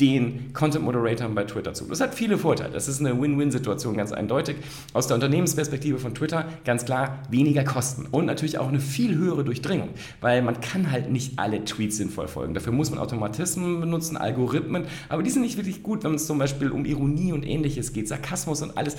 den 0.00 0.52
Content 0.52 0.84
Moderatoren 0.84 1.34
bei 1.34 1.44
Twitter 1.44 1.72
zu. 1.72 1.86
Das 1.86 2.00
hat 2.00 2.14
viele 2.14 2.36
Vorteile. 2.36 2.72
Das 2.72 2.86
ist 2.86 3.00
eine 3.00 3.18
Win-Win-Situation 3.20 3.96
ganz 3.96 4.12
eindeutig. 4.12 4.56
Aus 4.92 5.06
der 5.06 5.14
Unternehmensperspektive 5.14 5.98
von 5.98 6.14
Twitter 6.14 6.46
ganz 6.64 6.84
klar 6.84 7.22
weniger 7.30 7.64
Kosten 7.64 8.06
und 8.10 8.26
natürlich 8.26 8.58
auch 8.58 8.68
eine 8.68 8.80
viel 8.80 9.16
höhere 9.16 9.42
Durchdringung, 9.42 9.88
weil 10.20 10.42
man 10.42 10.60
kann 10.60 10.90
halt 10.90 11.10
nicht 11.10 11.38
alle 11.38 11.64
Tweets 11.64 11.96
sinnvoll 11.96 12.28
folgen. 12.28 12.52
Dafür 12.52 12.72
muss 12.72 12.90
man 12.90 12.98
Automatismen 12.98 13.80
benutzen, 13.80 14.16
Algorithmen, 14.18 14.84
aber 15.08 15.22
die 15.22 15.30
sind 15.30 15.42
nicht 15.42 15.56
wirklich 15.56 15.82
gut, 15.82 16.04
wenn 16.04 16.14
es 16.14 16.26
zum 16.26 16.38
Beispiel 16.38 16.70
um 16.70 16.84
Ironie 16.84 17.32
und 17.32 17.46
ähnliches 17.46 17.92
geht, 17.94 18.08
Sarkasmus 18.08 18.62
und 18.62 18.76
alles 18.76 18.96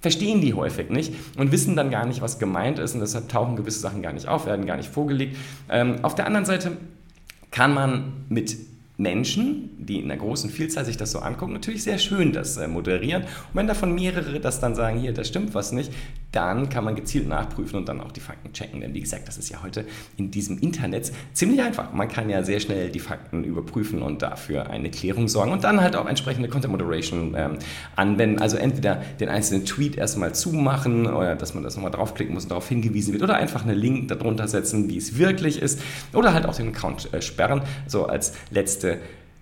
verstehen 0.00 0.40
die 0.40 0.54
häufig 0.54 0.90
nicht 0.90 1.14
und 1.36 1.52
wissen 1.52 1.76
dann 1.76 1.90
gar 1.90 2.06
nicht, 2.06 2.22
was 2.22 2.38
gemeint 2.38 2.78
ist 2.78 2.94
und 2.94 3.00
deshalb 3.00 3.28
tauchen 3.28 3.56
gewisse 3.56 3.80
Sachen 3.80 4.02
gar 4.02 4.12
nicht 4.12 4.26
auf, 4.26 4.46
werden 4.46 4.66
gar 4.66 4.76
nicht 4.76 4.88
vorgelegt. 4.88 5.36
Ähm, 5.68 5.96
auf 6.02 6.14
der 6.14 6.26
anderen 6.26 6.46
Seite 6.46 6.76
kann 7.50 7.74
man 7.74 8.12
mit 8.28 8.56
Menschen, 9.00 9.70
die 9.78 9.98
in 9.98 10.10
einer 10.10 10.20
großen 10.20 10.50
Vielzahl 10.50 10.84
sich 10.84 10.96
das 10.96 11.12
so 11.12 11.20
angucken, 11.20 11.54
natürlich 11.54 11.82
sehr 11.82 11.98
schön 11.98 12.32
das 12.32 12.56
äh, 12.58 12.68
moderieren. 12.68 13.22
Und 13.22 13.54
wenn 13.54 13.66
davon 13.66 13.94
mehrere 13.94 14.40
das 14.40 14.60
dann 14.60 14.74
sagen, 14.74 15.00
hier, 15.00 15.14
da 15.14 15.24
stimmt 15.24 15.54
was 15.54 15.72
nicht, 15.72 15.90
dann 16.32 16.68
kann 16.68 16.84
man 16.84 16.94
gezielt 16.94 17.28
nachprüfen 17.28 17.76
und 17.76 17.88
dann 17.88 18.00
auch 18.00 18.12
die 18.12 18.20
Fakten 18.20 18.52
checken. 18.52 18.80
Denn 18.80 18.94
wie 18.94 19.00
gesagt, 19.00 19.26
das 19.26 19.36
ist 19.36 19.48
ja 19.48 19.62
heute 19.62 19.84
in 20.16 20.30
diesem 20.30 20.58
Internet 20.58 21.12
ziemlich 21.32 21.60
einfach. 21.60 21.92
Man 21.92 22.08
kann 22.08 22.30
ja 22.30 22.42
sehr 22.44 22.60
schnell 22.60 22.90
die 22.90 23.00
Fakten 23.00 23.42
überprüfen 23.44 24.02
und 24.02 24.22
dafür 24.22 24.70
eine 24.70 24.90
Klärung 24.90 25.28
sorgen 25.28 25.52
und 25.52 25.64
dann 25.64 25.80
halt 25.80 25.96
auch 25.96 26.06
entsprechende 26.06 26.48
Content 26.48 26.72
Moderation 26.72 27.34
ähm, 27.36 27.58
anwenden. 27.96 28.40
Also 28.40 28.56
entweder 28.56 29.02
den 29.18 29.28
einzelnen 29.28 29.64
Tweet 29.64 29.96
erstmal 29.96 30.34
zumachen 30.34 31.06
oder 31.06 31.34
dass 31.34 31.54
man 31.54 31.64
das 31.64 31.74
nochmal 31.76 31.90
draufklicken 31.90 32.34
muss 32.34 32.44
und 32.44 32.50
darauf 32.50 32.68
hingewiesen 32.68 33.12
wird 33.12 33.22
oder 33.22 33.36
einfach 33.36 33.64
einen 33.64 33.76
Link 33.76 34.08
darunter 34.08 34.46
setzen, 34.46 34.88
wie 34.88 34.98
es 34.98 35.18
wirklich 35.18 35.60
ist 35.60 35.80
oder 36.12 36.32
halt 36.32 36.46
auch 36.46 36.54
den 36.54 36.68
Account 36.68 37.12
äh, 37.12 37.22
sperren, 37.22 37.62
so 37.86 38.06
als 38.06 38.34
letzte 38.50 38.98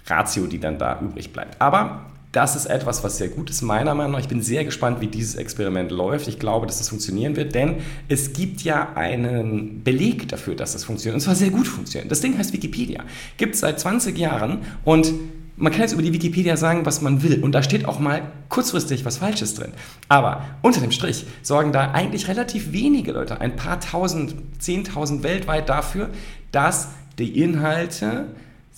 Ratio, 0.07 0.47
die 0.47 0.59
dann 0.59 0.79
da 0.79 1.01
übrig 1.01 1.33
bleibt. 1.33 1.61
Aber 1.61 2.07
das 2.33 2.57
ist 2.57 2.67
etwas, 2.67 3.03
was 3.03 3.17
sehr 3.17 3.29
gut 3.29 3.49
ist, 3.49 3.63
meiner 3.63 3.95
Meinung 3.95 4.13
nach. 4.13 4.21
Ich 4.21 4.29
bin 4.29 4.43
sehr 4.43 4.65
gespannt, 4.65 5.01
wie 5.01 5.07
dieses 5.07 5.35
Experiment 5.37 5.91
läuft. 5.91 6.29
Ich 6.29 6.39
glaube, 6.39 6.67
dass 6.67 6.79
das 6.79 6.91
funktionieren 6.91 7.37
wird, 7.37 7.55
denn 7.55 7.77
es 8.09 8.35
gibt 8.35 8.63
ja 8.63 8.93
einen 8.95 9.83
Beleg 9.83 10.29
dafür, 10.29 10.55
dass 10.55 10.73
das 10.73 10.85
funktioniert. 10.85 11.15
Und 11.15 11.21
zwar 11.21 11.35
sehr 11.35 11.51
gut 11.51 11.67
funktioniert. 11.67 12.11
Das 12.11 12.21
Ding 12.21 12.37
heißt 12.37 12.53
Wikipedia. 12.53 13.05
Gibt 13.39 13.55
es 13.55 13.61
seit 13.61 13.81
20 13.81 14.19
Jahren 14.19 14.59
und 14.85 15.13
man 15.57 15.73
kann 15.73 15.81
jetzt 15.83 15.93
über 15.93 16.03
die 16.03 16.13
Wikipedia 16.13 16.57
sagen, 16.57 16.87
was 16.87 17.01
man 17.01 17.23
will. 17.23 17.43
Und 17.43 17.53
da 17.53 17.63
steht 17.63 17.85
auch 17.87 17.99
mal 17.99 18.23
kurzfristig 18.49 19.05
was 19.05 19.19
Falsches 19.19 19.55
drin. 19.55 19.73
Aber 20.09 20.45
unter 20.63 20.81
dem 20.81 20.93
Strich 20.93 21.27
sorgen 21.43 21.73
da 21.73 21.91
eigentlich 21.93 22.29
relativ 22.29 22.73
wenige 22.73 23.13
Leute, 23.13 23.41
ein 23.41 23.57
paar 23.57 23.81
tausend, 23.81 24.35
zehntausend 24.59 25.23
weltweit 25.25 25.69
dafür, 25.69 26.11
dass 26.53 26.89
die 27.19 27.41
Inhalte 27.41 28.27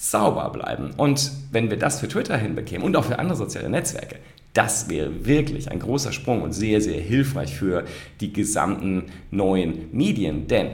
sauber 0.00 0.48
bleiben. 0.48 0.92
Und 0.96 1.30
wenn 1.52 1.68
wir 1.68 1.76
das 1.76 2.00
für 2.00 2.08
Twitter 2.08 2.38
hinbekämen 2.38 2.86
und 2.86 2.96
auch 2.96 3.04
für 3.04 3.18
andere 3.18 3.36
soziale 3.36 3.68
Netzwerke, 3.68 4.16
das 4.54 4.88
wäre 4.88 5.26
wirklich 5.26 5.70
ein 5.70 5.78
großer 5.78 6.10
Sprung 6.10 6.40
und 6.40 6.54
sehr, 6.54 6.80
sehr 6.80 6.98
hilfreich 6.98 7.54
für 7.54 7.84
die 8.20 8.32
gesamten 8.32 9.04
neuen 9.30 9.90
Medien. 9.92 10.48
Denn 10.48 10.70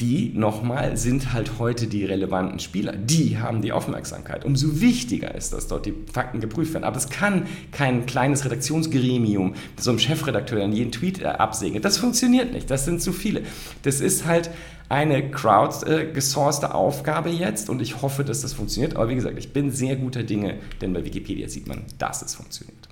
die 0.00 0.32
nochmal 0.34 0.96
sind 0.96 1.32
halt 1.32 1.58
heute 1.58 1.86
die 1.86 2.04
relevanten 2.04 2.58
Spieler. 2.58 2.92
Die 2.92 3.38
haben 3.38 3.60
die 3.60 3.72
Aufmerksamkeit. 3.72 4.44
Umso 4.44 4.80
wichtiger 4.80 5.34
ist, 5.34 5.52
dass 5.52 5.68
dort 5.68 5.86
die 5.86 5.94
Fakten 6.12 6.40
geprüft 6.40 6.72
werden. 6.72 6.84
Aber 6.84 6.96
es 6.96 7.10
kann 7.10 7.46
kein 7.70 8.06
kleines 8.06 8.44
Redaktionsgremium, 8.44 9.54
so 9.78 9.90
einem 9.90 9.98
Chefredakteur 9.98 10.58
dann 10.58 10.72
jeden 10.72 10.92
Tweet 10.92 11.20
äh, 11.20 11.26
absegnen. 11.26 11.82
Das 11.82 11.98
funktioniert 11.98 12.52
nicht. 12.52 12.70
Das 12.70 12.84
sind 12.84 13.02
zu 13.02 13.12
viele. 13.12 13.42
Das 13.82 14.00
ist 14.00 14.24
halt 14.24 14.50
eine 14.88 15.30
crowdgesourcete 15.30 16.74
Aufgabe 16.74 17.30
jetzt 17.30 17.70
und 17.70 17.80
ich 17.80 18.02
hoffe, 18.02 18.24
dass 18.24 18.40
das 18.40 18.54
funktioniert. 18.54 18.96
Aber 18.96 19.08
wie 19.08 19.14
gesagt, 19.14 19.38
ich 19.38 19.52
bin 19.52 19.70
sehr 19.70 19.96
guter 19.96 20.24
Dinge, 20.24 20.58
denn 20.80 20.92
bei 20.92 21.04
Wikipedia 21.04 21.48
sieht 21.48 21.68
man, 21.68 21.84
dass 21.98 22.22
es 22.22 22.34
funktioniert. 22.34 22.89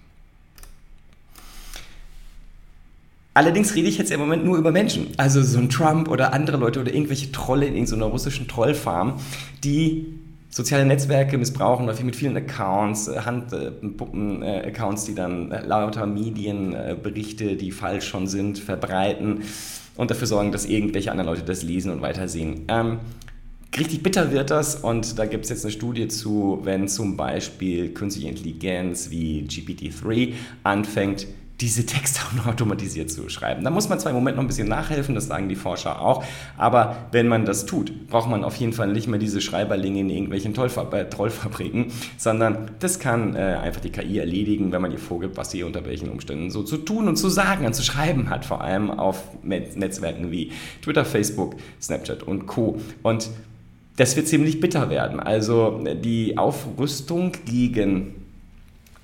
Allerdings 3.39 3.77
rede 3.77 3.87
ich 3.87 3.99
jetzt 3.99 4.11
im 4.11 4.19
Moment 4.19 4.45
nur 4.45 4.59
über 4.59 4.73
Menschen. 4.73 5.11
Also 5.17 5.41
so 5.43 5.61
ein 5.61 5.69
Trump 5.69 6.09
oder 6.09 6.33
andere 6.33 6.57
Leute 6.57 6.81
oder 6.81 6.93
irgendwelche 6.93 7.31
Trolle 7.31 7.67
in 7.67 7.87
so 7.87 7.95
einer 7.95 8.07
russischen 8.07 8.49
Trollfarm, 8.49 9.21
die 9.63 10.07
soziale 10.51 10.85
Netzwerke 10.85 11.39
missbrauchen, 11.39 11.87
häufig 11.87 12.05
mit 12.05 12.17
vielen 12.17 12.37
Accounts, 12.37 13.07
äh, 13.07 13.21
Handpuppen-Accounts, 13.21 15.05
die 15.05 15.15
dann 15.15 15.53
äh, 15.53 15.65
lauter 15.65 16.05
Medienberichte, 16.05 17.55
die 17.55 17.71
falsch 17.71 18.09
schon 18.09 18.27
sind, 18.27 18.59
verbreiten 18.59 19.43
und 19.95 20.11
dafür 20.11 20.27
sorgen, 20.27 20.51
dass 20.51 20.67
irgendwelche 20.67 21.13
anderen 21.13 21.31
Leute 21.31 21.45
das 21.45 21.63
lesen 21.63 21.93
und 21.93 22.03
weitersehen. 22.03 22.65
Ähm, 22.67 22.99
richtig 23.79 24.03
bitter 24.03 24.33
wird 24.33 24.51
das 24.51 24.75
und 24.75 25.17
da 25.17 25.27
gibt 25.27 25.45
es 25.45 25.51
jetzt 25.51 25.65
eine 25.65 25.71
Studie 25.71 26.09
zu, 26.09 26.59
wenn 26.65 26.89
zum 26.89 27.17
Beispiel 27.17 27.91
künstliche 27.91 28.31
Intelligenz 28.31 29.11
wie 29.11 29.47
GPT-3 29.47 30.33
anfängt, 30.65 31.29
diese 31.61 31.85
Texte 31.87 32.21
auch 32.21 32.33
noch 32.35 32.47
automatisiert 32.47 33.11
zu 33.11 33.29
schreiben. 33.29 33.65
Da 33.65 33.71
muss 33.71 33.89
man 33.89 33.99
zwar 33.99 34.11
im 34.11 34.17
Moment 34.17 34.37
noch 34.37 34.45
ein 34.45 34.47
bisschen 34.47 34.69
nachhelfen, 34.69 35.17
das 35.17 35.27
sagen 35.27 35.49
die 35.49 35.57
Forscher 35.57 36.01
auch, 36.01 36.25
aber 36.57 36.97
wenn 37.11 37.27
man 37.27 37.45
das 37.45 37.67
tut, 37.67 38.07
braucht 38.07 38.31
man 38.31 38.45
auf 38.45 38.57
jeden 38.57 38.73
Fall 38.73 38.93
nicht 38.93 39.09
mehr 39.09 39.19
diese 39.19 39.41
Schreiberlinge 39.41 40.01
in 40.01 40.11
irgendwelchen 40.11 40.55
äh, 40.55 41.09
Trollfabriken, 41.09 41.87
sondern 42.17 42.71
das 42.79 43.01
kann 43.01 43.35
äh, 43.35 43.59
einfach 43.61 43.81
die 43.81 43.91
KI 43.91 44.19
erledigen, 44.19 44.71
wenn 44.71 44.83
man 44.83 44.93
ihr 44.93 44.99
vorgibt, 44.99 45.37
was 45.37 45.51
sie 45.51 45.65
unter 45.65 45.85
welchen 45.85 46.09
Umständen 46.11 46.51
so 46.51 46.63
zu 46.63 46.77
tun 46.79 47.09
und 47.09 47.17
zu 47.17 47.29
sagen 47.29 47.67
und 47.67 47.75
zu 47.75 47.83
schreiben 47.83 48.31
hat, 48.31 48.45
vor 48.45 48.61
allem 48.61 48.91
auf 48.91 49.23
Netzwerken 49.43 50.31
wie 50.31 50.53
Twitter, 50.83 51.05
Facebook, 51.05 51.57
Snapchat 51.81 52.23
und 52.23 52.47
Co. 52.47 52.81
Und 53.03 53.31
das 53.97 54.15
wird 54.15 54.29
ziemlich 54.29 54.61
bitter 54.61 54.91
werden. 54.91 55.19
Also 55.19 55.85
die 56.05 56.39
Aufrüstung 56.39 57.33
gegen 57.45 58.15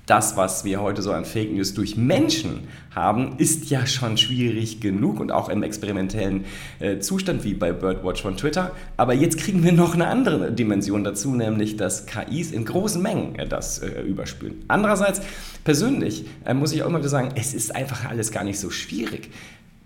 das, 0.05 0.37
was 0.37 0.65
wir 0.65 0.81
heute 0.81 1.01
so 1.01 1.11
an 1.11 1.25
Fake 1.25 1.51
News 1.51 1.73
durch 1.73 1.97
Menschen 1.97 2.67
haben, 2.93 3.37
ist 3.37 3.69
ja 3.69 3.87
schon 3.87 4.17
schwierig 4.17 4.79
genug 4.79 5.19
und 5.19 5.31
auch 5.31 5.49
im 5.49 5.63
experimentellen 5.63 6.45
äh, 6.79 6.99
Zustand 6.99 7.43
wie 7.43 7.53
bei 7.53 7.71
Birdwatch 7.71 8.21
von 8.21 8.37
Twitter. 8.37 8.71
Aber 8.97 9.13
jetzt 9.13 9.37
kriegen 9.37 9.63
wir 9.63 9.71
noch 9.71 9.95
eine 9.95 10.07
andere 10.07 10.51
Dimension 10.51 11.03
dazu, 11.03 11.33
nämlich 11.35 11.77
dass 11.77 12.05
KIs 12.05 12.51
in 12.51 12.65
großen 12.65 13.01
Mengen 13.01 13.35
äh, 13.35 13.47
das 13.47 13.79
äh, 13.79 14.01
überspülen. 14.01 14.63
Andererseits, 14.67 15.21
persönlich 15.63 16.25
muss 16.53 16.71
ich 16.71 16.83
auch 16.83 16.87
immer 16.87 16.99
wieder 16.99 17.09
sagen, 17.09 17.29
es 17.35 17.53
ist 17.53 17.75
einfach 17.75 18.05
alles 18.05 18.31
gar 18.31 18.43
nicht 18.43 18.59
so 18.59 18.69
schwierig. 18.69 19.29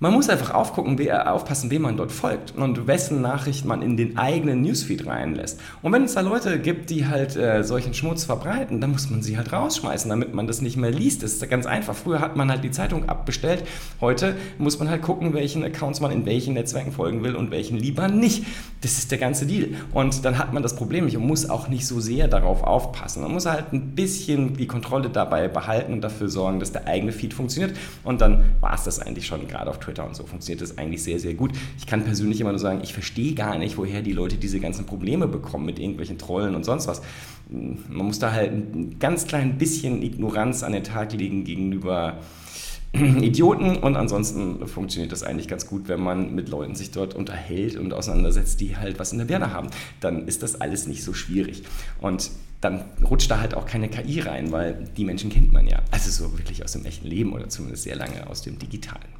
Man 0.01 0.13
muss 0.13 0.29
einfach 0.29 0.53
aufgucken, 0.53 0.97
wer, 0.97 1.33
aufpassen, 1.33 1.69
wem 1.71 1.81
man 1.81 1.97
dort 1.97 2.13
folgt 2.13 2.55
und 2.55 2.87
wessen 2.87 3.19
Nachricht 3.19 3.65
man 3.65 3.81
in 3.81 3.97
den 3.97 4.17
eigenen 4.17 4.61
Newsfeed 4.61 5.05
reinlässt. 5.05 5.59
Und 5.81 5.91
wenn 5.91 6.05
es 6.05 6.13
da 6.13 6.21
Leute 6.21 6.57
gibt, 6.57 6.89
die 6.89 7.07
halt 7.07 7.35
äh, 7.35 7.65
solchen 7.65 7.93
Schmutz 7.93 8.23
verbreiten, 8.23 8.79
dann 8.79 8.93
muss 8.93 9.09
man 9.09 9.21
sie 9.21 9.35
halt 9.35 9.51
rausschmeißen, 9.51 10.09
damit 10.09 10.33
man 10.33 10.47
das 10.47 10.61
nicht 10.61 10.77
mehr 10.77 10.89
liest. 10.89 11.21
Das 11.21 11.33
ist 11.33 11.49
ganz 11.49 11.65
einfach. 11.65 11.95
Früher 11.95 12.21
hat 12.21 12.37
man 12.37 12.49
halt 12.49 12.63
die 12.63 12.71
Zeitung 12.71 13.09
abbestellt. 13.09 13.65
Heute 13.99 14.37
muss 14.57 14.79
man 14.79 14.89
halt 14.89 15.01
gucken, 15.01 15.33
welchen 15.33 15.65
Accounts 15.65 15.99
man 15.99 16.11
in 16.11 16.25
welchen 16.25 16.53
Netzwerken 16.53 16.93
folgen 16.93 17.21
will 17.21 17.35
und 17.35 17.51
welchen 17.51 17.75
lieber 17.75 18.07
nicht. 18.07 18.45
Das 18.79 18.99
ist 18.99 19.11
der 19.11 19.17
ganze 19.17 19.47
Deal. 19.47 19.71
Und 19.91 20.23
dann 20.23 20.37
hat 20.37 20.53
man 20.53 20.63
das 20.63 20.77
Problem 20.77 21.03
nicht 21.03 21.17
und 21.17 21.27
muss 21.27 21.49
auch 21.49 21.67
nicht 21.67 21.85
so 21.85 21.99
sehr 21.99 22.29
darauf 22.29 22.63
aufpassen. 22.63 23.21
Man 23.21 23.33
muss 23.33 23.45
halt 23.45 23.73
ein 23.73 23.95
bisschen 23.95 24.55
die 24.55 24.65
Kontrolle 24.65 25.09
dabei 25.09 25.49
behalten 25.49 25.91
und 25.91 25.99
dafür 25.99 26.29
sorgen, 26.29 26.61
dass 26.61 26.71
der 26.71 26.87
eigene 26.87 27.11
Feed 27.11 27.33
funktioniert. 27.33 27.77
Und 28.05 28.21
dann 28.21 28.45
war 28.61 28.75
es 28.75 28.85
das 28.85 28.99
eigentlich 28.99 29.27
schon 29.27 29.45
gerade 29.45 29.69
auf 29.69 29.79
Twitter. 29.79 29.88
Twitter 29.89 30.05
und 30.05 30.15
so 30.15 30.25
funktioniert 30.25 30.61
das 30.61 30.77
eigentlich 30.77 31.03
sehr, 31.03 31.19
sehr 31.19 31.33
gut. 31.33 31.51
Ich 31.77 31.87
kann 31.87 32.03
persönlich 32.03 32.39
immer 32.41 32.51
nur 32.51 32.59
sagen, 32.59 32.81
ich 32.83 32.93
verstehe 32.93 33.33
gar 33.33 33.57
nicht, 33.57 33.77
woher 33.77 34.01
die 34.01 34.13
Leute 34.13 34.37
diese 34.37 34.59
ganzen 34.59 34.85
Probleme 34.85 35.27
bekommen 35.27 35.65
mit 35.65 35.79
irgendwelchen 35.79 36.17
Trollen 36.17 36.55
und 36.55 36.63
sonst 36.63 36.87
was. 36.87 37.01
Man 37.49 38.05
muss 38.05 38.19
da 38.19 38.31
halt 38.31 38.51
ein 38.51 38.99
ganz 38.99 39.25
klein 39.25 39.57
bisschen 39.57 40.03
Ignoranz 40.03 40.63
an 40.63 40.73
den 40.73 40.83
Tag 40.83 41.13
legen 41.13 41.43
gegenüber 41.43 42.19
Idioten 42.93 43.77
und 43.77 43.95
ansonsten 43.95 44.67
funktioniert 44.67 45.11
das 45.11 45.23
eigentlich 45.23 45.47
ganz 45.47 45.67
gut, 45.67 45.87
wenn 45.87 45.99
man 45.99 46.33
mit 46.33 46.49
Leuten 46.49 46.75
sich 46.75 46.91
dort 46.91 47.13
unterhält 47.15 47.75
und 47.75 47.93
auseinandersetzt, 47.93 48.61
die 48.61 48.77
halt 48.77 48.99
was 48.99 49.11
in 49.11 49.19
der 49.19 49.25
Birne 49.25 49.53
haben. 49.53 49.69
Dann 49.99 50.27
ist 50.27 50.41
das 50.43 50.59
alles 50.59 50.87
nicht 50.87 51.03
so 51.03 51.13
schwierig. 51.13 51.63
Und 52.01 52.31
dann 52.61 52.83
rutscht 53.03 53.31
da 53.31 53.39
halt 53.39 53.53
auch 53.53 53.65
keine 53.65 53.89
KI 53.89 54.19
rein, 54.19 54.51
weil 54.51 54.85
die 54.97 55.05
Menschen 55.05 55.29
kennt 55.29 55.53
man 55.53 55.67
ja. 55.67 55.81
Also 55.91 56.09
so 56.11 56.37
wirklich 56.37 56.63
aus 56.63 56.73
dem 56.73 56.85
echten 56.85 57.07
Leben 57.07 57.33
oder 57.33 57.47
zumindest 57.47 57.83
sehr 57.83 57.95
lange 57.95 58.27
aus 58.27 58.41
dem 58.41 58.59
digitalen. 58.59 59.18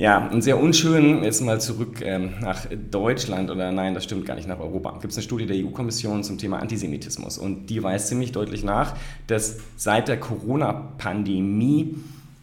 Ja, 0.00 0.28
und 0.28 0.40
sehr 0.40 0.58
unschön, 0.58 1.22
jetzt 1.22 1.42
mal 1.42 1.60
zurück 1.60 2.00
ähm, 2.00 2.30
nach 2.40 2.64
Deutschland 2.90 3.50
oder 3.50 3.70
nein, 3.70 3.92
das 3.92 4.04
stimmt 4.04 4.24
gar 4.24 4.34
nicht, 4.34 4.48
nach 4.48 4.58
Europa. 4.58 4.92
Gibt 4.92 5.12
es 5.12 5.18
eine 5.18 5.24
Studie 5.24 5.44
der 5.44 5.62
EU-Kommission 5.62 6.24
zum 6.24 6.38
Thema 6.38 6.58
Antisemitismus 6.58 7.36
und 7.36 7.66
die 7.66 7.82
weist 7.82 8.08
ziemlich 8.08 8.32
deutlich 8.32 8.64
nach, 8.64 8.96
dass 9.26 9.58
seit 9.76 10.08
der 10.08 10.18
Corona-Pandemie 10.18 11.96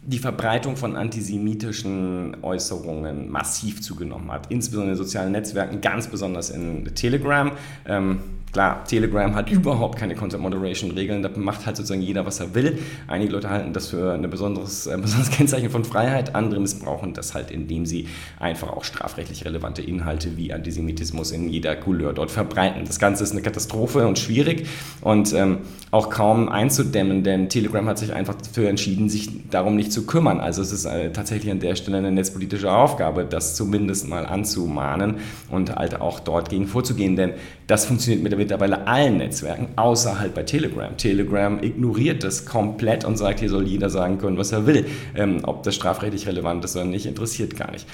die 0.03 0.19
Verbreitung 0.19 0.77
von 0.77 0.95
antisemitischen 0.95 2.37
Äußerungen 2.43 3.31
massiv 3.31 3.81
zugenommen 3.81 4.31
hat, 4.31 4.51
insbesondere 4.51 4.91
in 4.91 4.97
sozialen 4.97 5.31
Netzwerken, 5.31 5.81
ganz 5.81 6.05
besonders 6.05 6.51
in 6.51 6.93
Telegram. 6.93 7.53
Ähm, 7.87 8.19
Klar, 8.53 8.85
Telegram 8.85 9.35
hat 9.35 9.51
überhaupt 9.51 9.99
keine 9.99 10.15
Content 10.15 10.41
Moderation 10.41 10.91
Regeln, 10.91 11.21
da 11.21 11.29
macht 11.35 11.65
halt 11.65 11.75
sozusagen 11.75 12.01
jeder, 12.01 12.25
was 12.25 12.39
er 12.39 12.55
will. 12.55 12.79
Einige 13.07 13.33
Leute 13.33 13.49
halten 13.49 13.73
das 13.73 13.87
für 13.87 14.13
ein 14.13 14.29
besonderes, 14.29 14.87
ein 14.87 15.01
besonderes 15.03 15.31
Kennzeichen 15.31 15.69
von 15.69 15.83
Freiheit, 15.83 16.33
andere 16.33 16.59
missbrauchen 16.59 17.13
das 17.13 17.33
halt, 17.33 17.51
indem 17.51 17.85
sie 17.85 18.07
einfach 18.39 18.69
auch 18.69 18.83
strafrechtlich 18.83 19.45
relevante 19.45 19.81
Inhalte 19.81 20.37
wie 20.37 20.53
Antisemitismus 20.53 21.31
in 21.31 21.49
jeder 21.49 21.75
Couleur 21.75 22.13
dort 22.13 22.31
verbreiten. 22.31 22.83
Das 22.85 22.99
Ganze 22.99 23.23
ist 23.23 23.31
eine 23.31 23.41
Katastrophe 23.41 24.07
und 24.07 24.17
schwierig 24.17 24.67
und 25.01 25.33
ähm, 25.33 25.59
auch 25.91 26.09
kaum 26.09 26.49
einzudämmen, 26.49 27.23
denn 27.23 27.49
Telegram 27.49 27.87
hat 27.87 27.97
sich 27.97 28.13
einfach 28.13 28.35
dafür 28.35 28.69
entschieden, 28.69 29.09
sich 29.09 29.49
darum 29.49 29.75
nicht 29.75 29.91
zu 29.91 30.05
kümmern. 30.05 30.39
Also 30.39 30.61
es 30.61 30.71
ist 30.71 30.85
äh, 30.85 31.11
tatsächlich 31.11 31.51
an 31.51 31.59
der 31.59 31.75
Stelle 31.75 31.97
eine 31.97 32.11
netzpolitische 32.11 32.71
Aufgabe, 32.71 33.25
das 33.25 33.55
zumindest 33.55 34.07
mal 34.07 34.25
anzumahnen 34.25 35.17
und 35.49 35.75
halt 35.75 35.99
auch 35.99 36.19
dort 36.19 36.49
gegen 36.49 36.67
vorzugehen, 36.67 37.15
denn 37.15 37.33
das 37.67 37.85
funktioniert 37.85 38.23
mit 38.23 38.36
mittlerweile 38.37 38.87
allen 38.87 39.17
Netzwerken, 39.17 39.69
außer 39.75 40.19
halt 40.19 40.33
bei 40.33 40.43
Telegram. 40.43 40.95
Telegram 40.97 41.61
ignoriert 41.61 42.23
das 42.23 42.45
komplett 42.45 43.03
und 43.05 43.17
sagt, 43.17 43.39
hier 43.39 43.49
soll 43.49 43.67
jeder 43.67 43.89
sagen 43.89 44.17
können, 44.17 44.37
was 44.37 44.51
er 44.51 44.65
will. 44.65 44.85
Ähm, 45.15 45.39
ob 45.43 45.63
das 45.63 45.75
strafrechtlich 45.75 46.27
relevant 46.27 46.63
ist 46.63 46.75
oder 46.75 46.85
nicht, 46.85 47.05
interessiert 47.05 47.55
gar 47.57 47.71
nicht. 47.71 47.87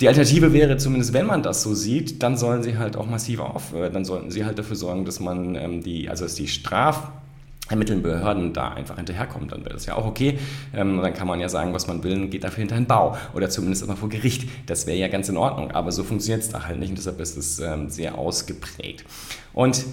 Die 0.00 0.06
Alternative 0.06 0.52
wäre 0.52 0.76
zumindest, 0.76 1.12
wenn 1.12 1.26
man 1.26 1.42
das 1.42 1.62
so 1.62 1.74
sieht, 1.74 2.22
dann 2.22 2.36
sollen 2.36 2.62
sie 2.62 2.78
halt 2.78 2.96
auch 2.96 3.06
massiv 3.06 3.40
auf, 3.40 3.74
äh, 3.74 3.90
dann 3.90 4.04
sollten 4.04 4.30
sie 4.30 4.44
halt 4.44 4.58
dafür 4.58 4.76
sorgen, 4.76 5.04
dass 5.04 5.18
man 5.18 5.56
ähm, 5.56 5.82
die, 5.82 6.08
also 6.08 6.24
dass 6.24 6.36
die 6.36 6.46
Straf 6.46 7.10
ermitteln 7.70 8.02
Behörden 8.02 8.52
da 8.52 8.70
einfach 8.70 8.96
hinterherkommen, 8.96 9.48
dann 9.48 9.64
wäre 9.64 9.74
das 9.74 9.86
ja 9.86 9.96
auch 9.96 10.06
okay. 10.06 10.38
Ähm, 10.74 11.00
dann 11.02 11.14
kann 11.14 11.26
man 11.26 11.40
ja 11.40 11.48
sagen, 11.48 11.72
was 11.74 11.86
man 11.86 12.02
will 12.02 12.20
und 12.20 12.30
geht 12.30 12.44
dafür 12.44 12.62
hinter 12.62 12.76
einen 12.76 12.86
Bau 12.86 13.16
oder 13.34 13.50
zumindest 13.50 13.82
immer 13.82 13.96
vor 13.96 14.08
Gericht. 14.08 14.48
Das 14.66 14.86
wäre 14.86 14.98
ja 14.98 15.08
ganz 15.08 15.28
in 15.28 15.36
Ordnung, 15.36 15.72
aber 15.72 15.92
so 15.92 16.04
funktioniert 16.04 16.42
es 16.42 16.50
da 16.50 16.66
halt 16.66 16.78
nicht 16.78 16.90
und 16.90 16.98
deshalb 16.98 17.20
ist 17.20 17.36
es 17.36 17.58
ähm, 17.58 17.90
sehr 17.90 18.16
ausgeprägt. 18.16 19.04
Und 19.52 19.84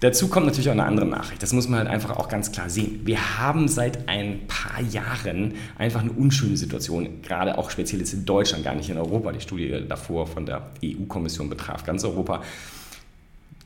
Dazu 0.00 0.28
kommt 0.28 0.46
natürlich 0.46 0.70
auch 0.70 0.72
eine 0.72 0.86
andere 0.86 1.04
Nachricht. 1.04 1.42
Das 1.42 1.52
muss 1.52 1.68
man 1.68 1.80
halt 1.80 1.88
einfach 1.90 2.16
auch 2.16 2.30
ganz 2.30 2.52
klar 2.52 2.70
sehen. 2.70 3.02
Wir 3.04 3.38
haben 3.38 3.68
seit 3.68 4.08
ein 4.08 4.46
paar 4.48 4.80
Jahren 4.80 5.56
einfach 5.76 6.00
eine 6.00 6.12
unschöne 6.12 6.56
Situation, 6.56 7.20
gerade 7.20 7.58
auch 7.58 7.68
speziell 7.68 8.00
jetzt 8.00 8.14
in 8.14 8.24
Deutschland, 8.24 8.64
gar 8.64 8.74
nicht 8.74 8.88
in 8.88 8.96
Europa. 8.96 9.30
Die 9.32 9.42
Studie 9.42 9.84
davor 9.86 10.26
von 10.26 10.46
der 10.46 10.70
EU-Kommission 10.82 11.50
betraf 11.50 11.84
ganz 11.84 12.02
Europa 12.02 12.40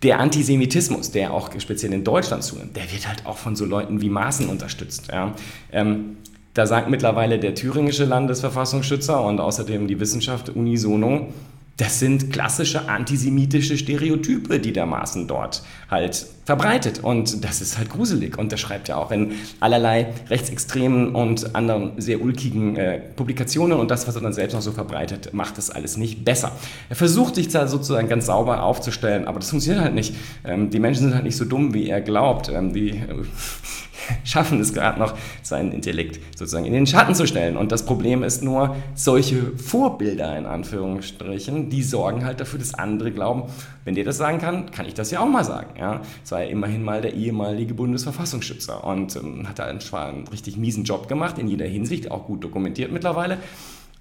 der 0.02 0.20
Antisemitismus, 0.20 1.10
der 1.10 1.32
auch 1.32 1.50
speziell 1.58 1.92
in 1.92 2.04
Deutschland 2.04 2.42
zunimmt, 2.42 2.76
der 2.76 2.90
wird 2.92 3.08
halt 3.08 3.26
auch 3.26 3.38
von 3.38 3.56
so 3.56 3.64
Leuten 3.64 4.00
wie 4.00 4.10
Maaßen 4.10 4.48
unterstützt. 4.48 5.08
Ja. 5.10 5.34
Ähm, 5.72 6.16
da 6.52 6.66
sagt 6.66 6.88
mittlerweile 6.88 7.38
der 7.38 7.54
thüringische 7.54 8.04
Landesverfassungsschützer 8.04 9.24
und 9.24 9.40
außerdem 9.40 9.88
die 9.88 9.98
Wissenschaft 9.98 10.50
unisono, 10.50 11.32
das 11.76 11.98
sind 11.98 12.32
klassische 12.32 12.88
antisemitische 12.88 13.76
Stereotype, 13.76 14.60
die 14.60 14.72
der 14.72 14.86
Maaßen 14.86 15.26
dort 15.26 15.62
halt 15.90 16.26
verbreitet. 16.44 17.02
Und 17.02 17.44
das 17.44 17.60
ist 17.60 17.78
halt 17.78 17.90
gruselig. 17.90 18.38
Und 18.38 18.52
der 18.52 18.58
schreibt 18.58 18.88
ja 18.88 18.96
auch 18.96 19.10
in 19.10 19.32
allerlei 19.58 20.12
rechtsextremen 20.30 21.14
und 21.14 21.56
anderen 21.56 22.00
sehr 22.00 22.20
ulkigen 22.20 22.76
äh, 22.76 23.00
Publikationen. 23.16 23.78
Und 23.78 23.90
das, 23.90 24.06
was 24.06 24.14
er 24.14 24.22
dann 24.22 24.32
selbst 24.32 24.54
noch 24.54 24.62
so 24.62 24.70
verbreitet, 24.70 25.34
macht 25.34 25.58
das 25.58 25.70
alles 25.70 25.96
nicht 25.96 26.24
besser. 26.24 26.52
Er 26.90 26.96
versucht 26.96 27.34
sich 27.34 27.48
da 27.48 27.66
sozusagen 27.66 28.08
ganz 28.08 28.26
sauber 28.26 28.62
aufzustellen, 28.62 29.26
aber 29.26 29.40
das 29.40 29.50
funktioniert 29.50 29.82
halt 29.82 29.94
nicht. 29.94 30.14
Ähm, 30.44 30.70
die 30.70 30.78
Menschen 30.78 31.04
sind 31.04 31.14
halt 31.14 31.24
nicht 31.24 31.36
so 31.36 31.44
dumm, 31.44 31.74
wie 31.74 31.88
er 31.88 32.00
glaubt. 32.00 32.50
Ähm, 32.50 32.72
die 32.72 32.90
äh, 32.90 33.24
schaffen 34.24 34.60
es 34.60 34.72
gerade 34.72 34.98
noch, 34.98 35.14
seinen 35.42 35.72
Intellekt 35.72 36.20
sozusagen 36.36 36.64
in 36.64 36.72
den 36.72 36.86
Schatten 36.86 37.14
zu 37.14 37.26
stellen. 37.26 37.56
Und 37.56 37.72
das 37.72 37.84
Problem 37.84 38.22
ist 38.22 38.42
nur, 38.42 38.76
solche 38.94 39.56
Vorbilder 39.56 40.36
in 40.36 40.46
Anführungsstrichen, 40.46 41.70
die 41.70 41.82
sorgen 41.82 42.24
halt 42.24 42.40
dafür, 42.40 42.58
dass 42.58 42.74
andere 42.74 43.12
glauben, 43.12 43.44
wenn 43.84 43.94
der 43.94 44.04
das 44.04 44.16
sagen 44.16 44.38
kann, 44.38 44.70
kann 44.70 44.86
ich 44.86 44.94
das 44.94 45.10
ja 45.10 45.20
auch 45.20 45.28
mal 45.28 45.44
sagen. 45.44 45.78
Ja? 45.78 46.00
Das 46.22 46.32
war 46.32 46.42
ja 46.42 46.48
immerhin 46.48 46.82
mal 46.82 47.00
der 47.00 47.14
ehemalige 47.14 47.74
Bundesverfassungsschützer 47.74 48.84
und 48.84 49.16
ähm, 49.16 49.48
hat 49.48 49.58
da 49.58 49.64
einen, 49.64 49.80
einen 49.92 50.28
richtig 50.28 50.56
miesen 50.56 50.84
Job 50.84 51.08
gemacht, 51.08 51.38
in 51.38 51.48
jeder 51.48 51.66
Hinsicht, 51.66 52.10
auch 52.10 52.26
gut 52.26 52.42
dokumentiert 52.42 52.92
mittlerweile. 52.92 53.38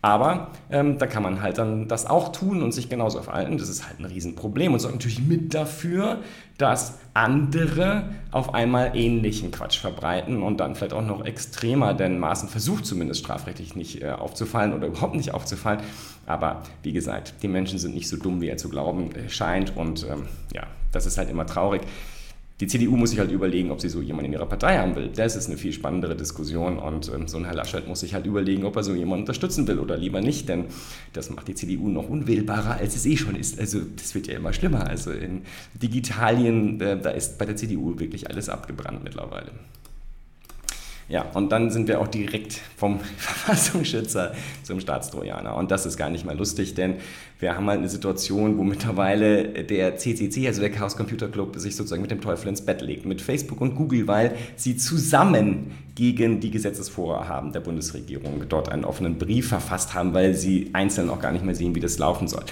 Aber 0.03 0.49
ähm, 0.69 0.97
da 0.97 1.07
kann 1.07 1.23
man 1.23 1.41
halt 1.41 1.57
dann 1.57 1.87
das 1.87 2.05
auch 2.05 2.33
tun 2.33 2.61
und 2.61 2.73
sich 2.73 2.89
genauso 2.89 3.21
verhalten. 3.21 3.57
Das 3.57 3.69
ist 3.69 3.87
halt 3.87 3.99
ein 3.99 4.05
Riesenproblem 4.05 4.73
und 4.73 4.79
sorgt 4.79 4.95
natürlich 4.95 5.21
mit 5.21 5.53
dafür, 5.53 6.19
dass 6.57 6.99
andere 7.13 8.09
auf 8.31 8.53
einmal 8.53 8.97
ähnlichen 8.97 9.51
Quatsch 9.51 9.79
verbreiten 9.79 10.43
und 10.43 10.59
dann 10.59 10.75
vielleicht 10.75 10.91
auch 10.91 11.05
noch 11.05 11.23
extremer, 11.23 11.93
denn 11.93 12.19
Maßen 12.19 12.49
versucht 12.49 12.85
zumindest 12.85 13.21
strafrechtlich 13.21 13.77
nicht 13.77 14.01
äh, 14.01 14.09
aufzufallen 14.09 14.73
oder 14.73 14.87
überhaupt 14.87 15.15
nicht 15.15 15.33
aufzufallen. 15.33 15.79
Aber 16.25 16.63
wie 16.81 16.91
gesagt, 16.91 17.35
die 17.41 17.47
Menschen 17.47 17.79
sind 17.79 17.95
nicht 17.95 18.09
so 18.09 18.17
dumm, 18.17 18.41
wie 18.41 18.49
er 18.49 18.57
zu 18.57 18.67
glauben 18.67 19.15
äh, 19.15 19.29
scheint 19.29 19.77
und 19.77 20.05
ähm, 20.11 20.27
ja, 20.53 20.63
das 20.91 21.05
ist 21.05 21.17
halt 21.17 21.29
immer 21.29 21.45
traurig. 21.45 21.81
Die 22.63 22.67
CDU 22.67 22.95
muss 22.95 23.09
sich 23.09 23.19
halt 23.19 23.29
überlegen, 23.29 23.71
ob 23.71 23.81
sie 23.81 23.89
so 23.89 24.01
jemanden 24.01 24.27
in 24.27 24.33
ihrer 24.39 24.45
Partei 24.45 24.77
haben 24.77 24.95
will. 24.95 25.09
Das 25.13 25.35
ist 25.35 25.47
eine 25.47 25.57
viel 25.57 25.73
spannendere 25.73 26.15
Diskussion 26.15 26.79
und 26.79 27.11
ähm, 27.13 27.27
so 27.27 27.35
ein 27.35 27.43
Herr 27.43 27.55
Laschet 27.55 27.89
muss 27.89 27.99
sich 27.99 28.13
halt 28.13 28.25
überlegen, 28.25 28.63
ob 28.63 28.77
er 28.77 28.83
so 28.83 28.95
jemanden 28.95 29.23
unterstützen 29.23 29.67
will 29.67 29.79
oder 29.79 29.97
lieber 29.97 30.21
nicht, 30.21 30.47
denn 30.47 30.67
das 31.11 31.29
macht 31.29 31.49
die 31.49 31.55
CDU 31.55 31.89
noch 31.89 32.07
unwählbarer, 32.07 32.77
als 32.77 32.95
es 32.95 33.05
eh 33.05 33.17
schon 33.17 33.35
ist. 33.35 33.59
Also 33.59 33.81
das 33.97 34.15
wird 34.15 34.27
ja 34.27 34.37
immer 34.37 34.53
schlimmer. 34.53 34.87
Also 34.87 35.11
in 35.11 35.41
Digitalien, 35.73 36.79
äh, 36.79 37.01
da 37.01 37.09
ist 37.09 37.37
bei 37.37 37.43
der 37.43 37.57
CDU 37.57 37.99
wirklich 37.99 38.29
alles 38.29 38.47
abgebrannt 38.47 39.03
mittlerweile. 39.03 39.51
Ja, 41.13 41.27
und 41.35 41.51
dann 41.51 41.69
sind 41.69 41.87
wir 41.87 42.01
auch 42.01 42.07
direkt 42.07 42.59
vom 42.75 42.99
Verfassungsschützer 43.17 44.33
zum 44.63 44.79
Staatstrojaner. 44.79 45.55
Und 45.55 45.69
das 45.69 45.85
ist 45.85 45.95
gar 45.95 46.09
nicht 46.09 46.25
mal 46.25 46.35
lustig, 46.35 46.73
denn 46.73 46.95
wir 47.37 47.55
haben 47.55 47.67
halt 47.67 47.77
eine 47.77 47.89
Situation, 47.89 48.57
wo 48.57 48.63
mittlerweile 48.63 49.63
der 49.63 49.95
CCC, 49.95 50.47
also 50.47 50.59
der 50.59 50.71
Chaos 50.71 50.97
Computer 50.97 51.27
Club, 51.27 51.55
sich 51.57 51.75
sozusagen 51.75 52.01
mit 52.01 52.09
dem 52.09 52.19
Teufel 52.19 52.47
ins 52.47 52.65
Bett 52.65 52.81
legt, 52.81 53.05
mit 53.05 53.21
Facebook 53.21 53.61
und 53.61 53.75
Google, 53.75 54.07
weil 54.07 54.35
sie 54.55 54.75
zusammen 54.75 55.73
gegen 55.93 56.39
die 56.39 56.49
Gesetzesvorhaben 56.49 57.51
der 57.51 57.59
Bundesregierung 57.59 58.45
dort 58.49 58.69
einen 58.69 58.83
offenen 58.83 59.19
Brief 59.19 59.49
verfasst 59.49 59.93
haben, 59.93 60.15
weil 60.15 60.33
sie 60.33 60.71
einzeln 60.73 61.11
auch 61.11 61.19
gar 61.19 61.31
nicht 61.31 61.45
mehr 61.45 61.53
sehen, 61.53 61.75
wie 61.75 61.79
das 61.79 61.99
laufen 61.99 62.27
soll. 62.27 62.43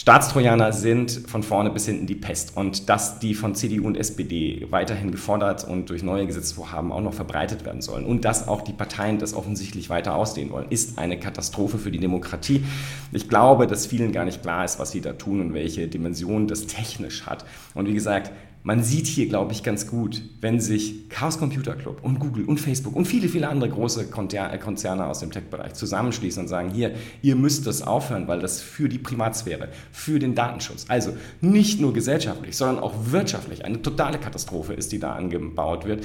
Staatstrojaner 0.00 0.72
sind 0.72 1.10
von 1.26 1.42
vorne 1.42 1.68
bis 1.68 1.84
hinten 1.84 2.06
die 2.06 2.14
Pest. 2.14 2.56
Und 2.56 2.88
dass 2.88 3.18
die 3.18 3.34
von 3.34 3.54
CDU 3.54 3.86
und 3.86 3.98
SPD 3.98 4.66
weiterhin 4.70 5.10
gefordert 5.10 5.64
und 5.64 5.90
durch 5.90 6.02
neue 6.02 6.26
Gesetzesvorhaben 6.26 6.90
auch 6.90 7.02
noch 7.02 7.12
verbreitet 7.12 7.66
werden 7.66 7.82
sollen 7.82 8.06
und 8.06 8.24
dass 8.24 8.48
auch 8.48 8.62
die 8.62 8.72
Parteien 8.72 9.18
das 9.18 9.34
offensichtlich 9.34 9.90
weiter 9.90 10.14
ausdehnen 10.14 10.52
wollen, 10.52 10.68
ist 10.70 10.96
eine 10.96 11.18
Katastrophe 11.18 11.76
für 11.76 11.90
die 11.90 11.98
Demokratie. 11.98 12.64
Ich 13.12 13.28
glaube, 13.28 13.66
dass 13.66 13.84
vielen 13.84 14.10
gar 14.10 14.24
nicht 14.24 14.40
klar 14.40 14.64
ist, 14.64 14.78
was 14.78 14.90
sie 14.90 15.02
da 15.02 15.12
tun 15.12 15.42
und 15.42 15.52
welche 15.52 15.86
Dimension 15.86 16.48
das 16.48 16.66
technisch 16.66 17.26
hat. 17.26 17.44
Und 17.74 17.86
wie 17.86 17.92
gesagt, 17.92 18.32
man 18.62 18.82
sieht 18.82 19.06
hier, 19.06 19.26
glaube 19.26 19.52
ich, 19.52 19.62
ganz 19.62 19.86
gut, 19.86 20.22
wenn 20.40 20.60
sich 20.60 21.08
Chaos 21.08 21.38
Computer 21.38 21.74
Club 21.74 22.00
und 22.02 22.18
Google 22.18 22.44
und 22.44 22.60
Facebook 22.60 22.94
und 22.94 23.06
viele, 23.06 23.28
viele 23.28 23.48
andere 23.48 23.70
große 23.70 24.02
äh, 24.02 24.58
Konzerne 24.58 25.06
aus 25.06 25.20
dem 25.20 25.30
Tech-Bereich 25.30 25.72
zusammenschließen 25.74 26.42
und 26.42 26.48
sagen, 26.48 26.70
hier, 26.70 26.92
ihr 27.22 27.36
müsst 27.36 27.66
das 27.66 27.80
aufhören, 27.82 28.28
weil 28.28 28.40
das 28.40 28.60
für 28.60 28.88
die 28.88 28.98
Privatsphäre, 28.98 29.68
für 29.92 30.18
den 30.18 30.34
Datenschutz, 30.34 30.84
also 30.88 31.16
nicht 31.40 31.80
nur 31.80 31.94
gesellschaftlich, 31.94 32.56
sondern 32.56 32.82
auch 32.82 32.92
wirtschaftlich 33.10 33.64
eine 33.64 33.80
totale 33.80 34.18
Katastrophe 34.18 34.74
ist, 34.74 34.92
die 34.92 34.98
da 34.98 35.14
angebaut 35.14 35.86
wird. 35.86 36.04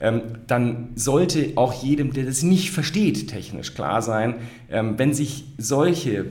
Ähm, 0.00 0.22
dann 0.46 0.90
sollte 0.94 1.52
auch 1.56 1.72
jedem, 1.82 2.12
der 2.12 2.26
das 2.26 2.44
nicht 2.44 2.70
versteht, 2.70 3.28
technisch 3.28 3.74
klar 3.74 4.02
sein, 4.02 4.36
ähm, 4.70 4.94
wenn 4.96 5.12
sich 5.12 5.46
solche 5.58 6.26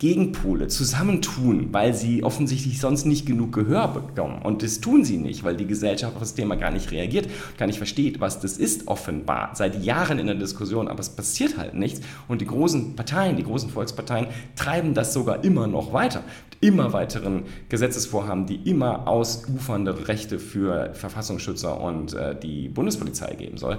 Gegenpole 0.00 0.68
zusammentun, 0.68 1.68
weil 1.72 1.92
sie 1.92 2.24
offensichtlich 2.24 2.80
sonst 2.80 3.04
nicht 3.04 3.26
genug 3.26 3.52
Gehör 3.52 3.86
bekommen. 3.88 4.40
Und 4.42 4.62
das 4.62 4.80
tun 4.80 5.04
sie 5.04 5.18
nicht, 5.18 5.44
weil 5.44 5.56
die 5.56 5.66
Gesellschaft 5.66 6.14
auf 6.14 6.20
das 6.20 6.34
Thema 6.34 6.56
gar 6.56 6.70
nicht 6.70 6.90
reagiert, 6.90 7.28
gar 7.58 7.66
nicht 7.66 7.76
versteht, 7.76 8.18
was 8.18 8.40
das 8.40 8.56
ist, 8.56 8.88
offenbar. 8.88 9.50
Seit 9.54 9.84
Jahren 9.84 10.18
in 10.18 10.26
der 10.26 10.36
Diskussion, 10.36 10.88
aber 10.88 11.00
es 11.00 11.10
passiert 11.10 11.58
halt 11.58 11.74
nichts. 11.74 12.00
Und 12.28 12.40
die 12.40 12.46
großen 12.46 12.96
Parteien, 12.96 13.36
die 13.36 13.44
großen 13.44 13.68
Volksparteien 13.68 14.28
treiben 14.56 14.94
das 14.94 15.12
sogar 15.12 15.44
immer 15.44 15.66
noch 15.66 15.92
weiter. 15.92 16.24
Immer 16.62 16.94
weiteren 16.94 17.42
Gesetzesvorhaben, 17.68 18.46
die 18.46 18.56
immer 18.70 19.06
ausufernde 19.06 20.08
Rechte 20.08 20.38
für 20.38 20.94
Verfassungsschützer 20.94 21.78
und 21.78 22.14
äh, 22.14 22.38
die 22.40 22.68
Bundespolizei 22.68 23.34
geben 23.34 23.58
soll 23.58 23.78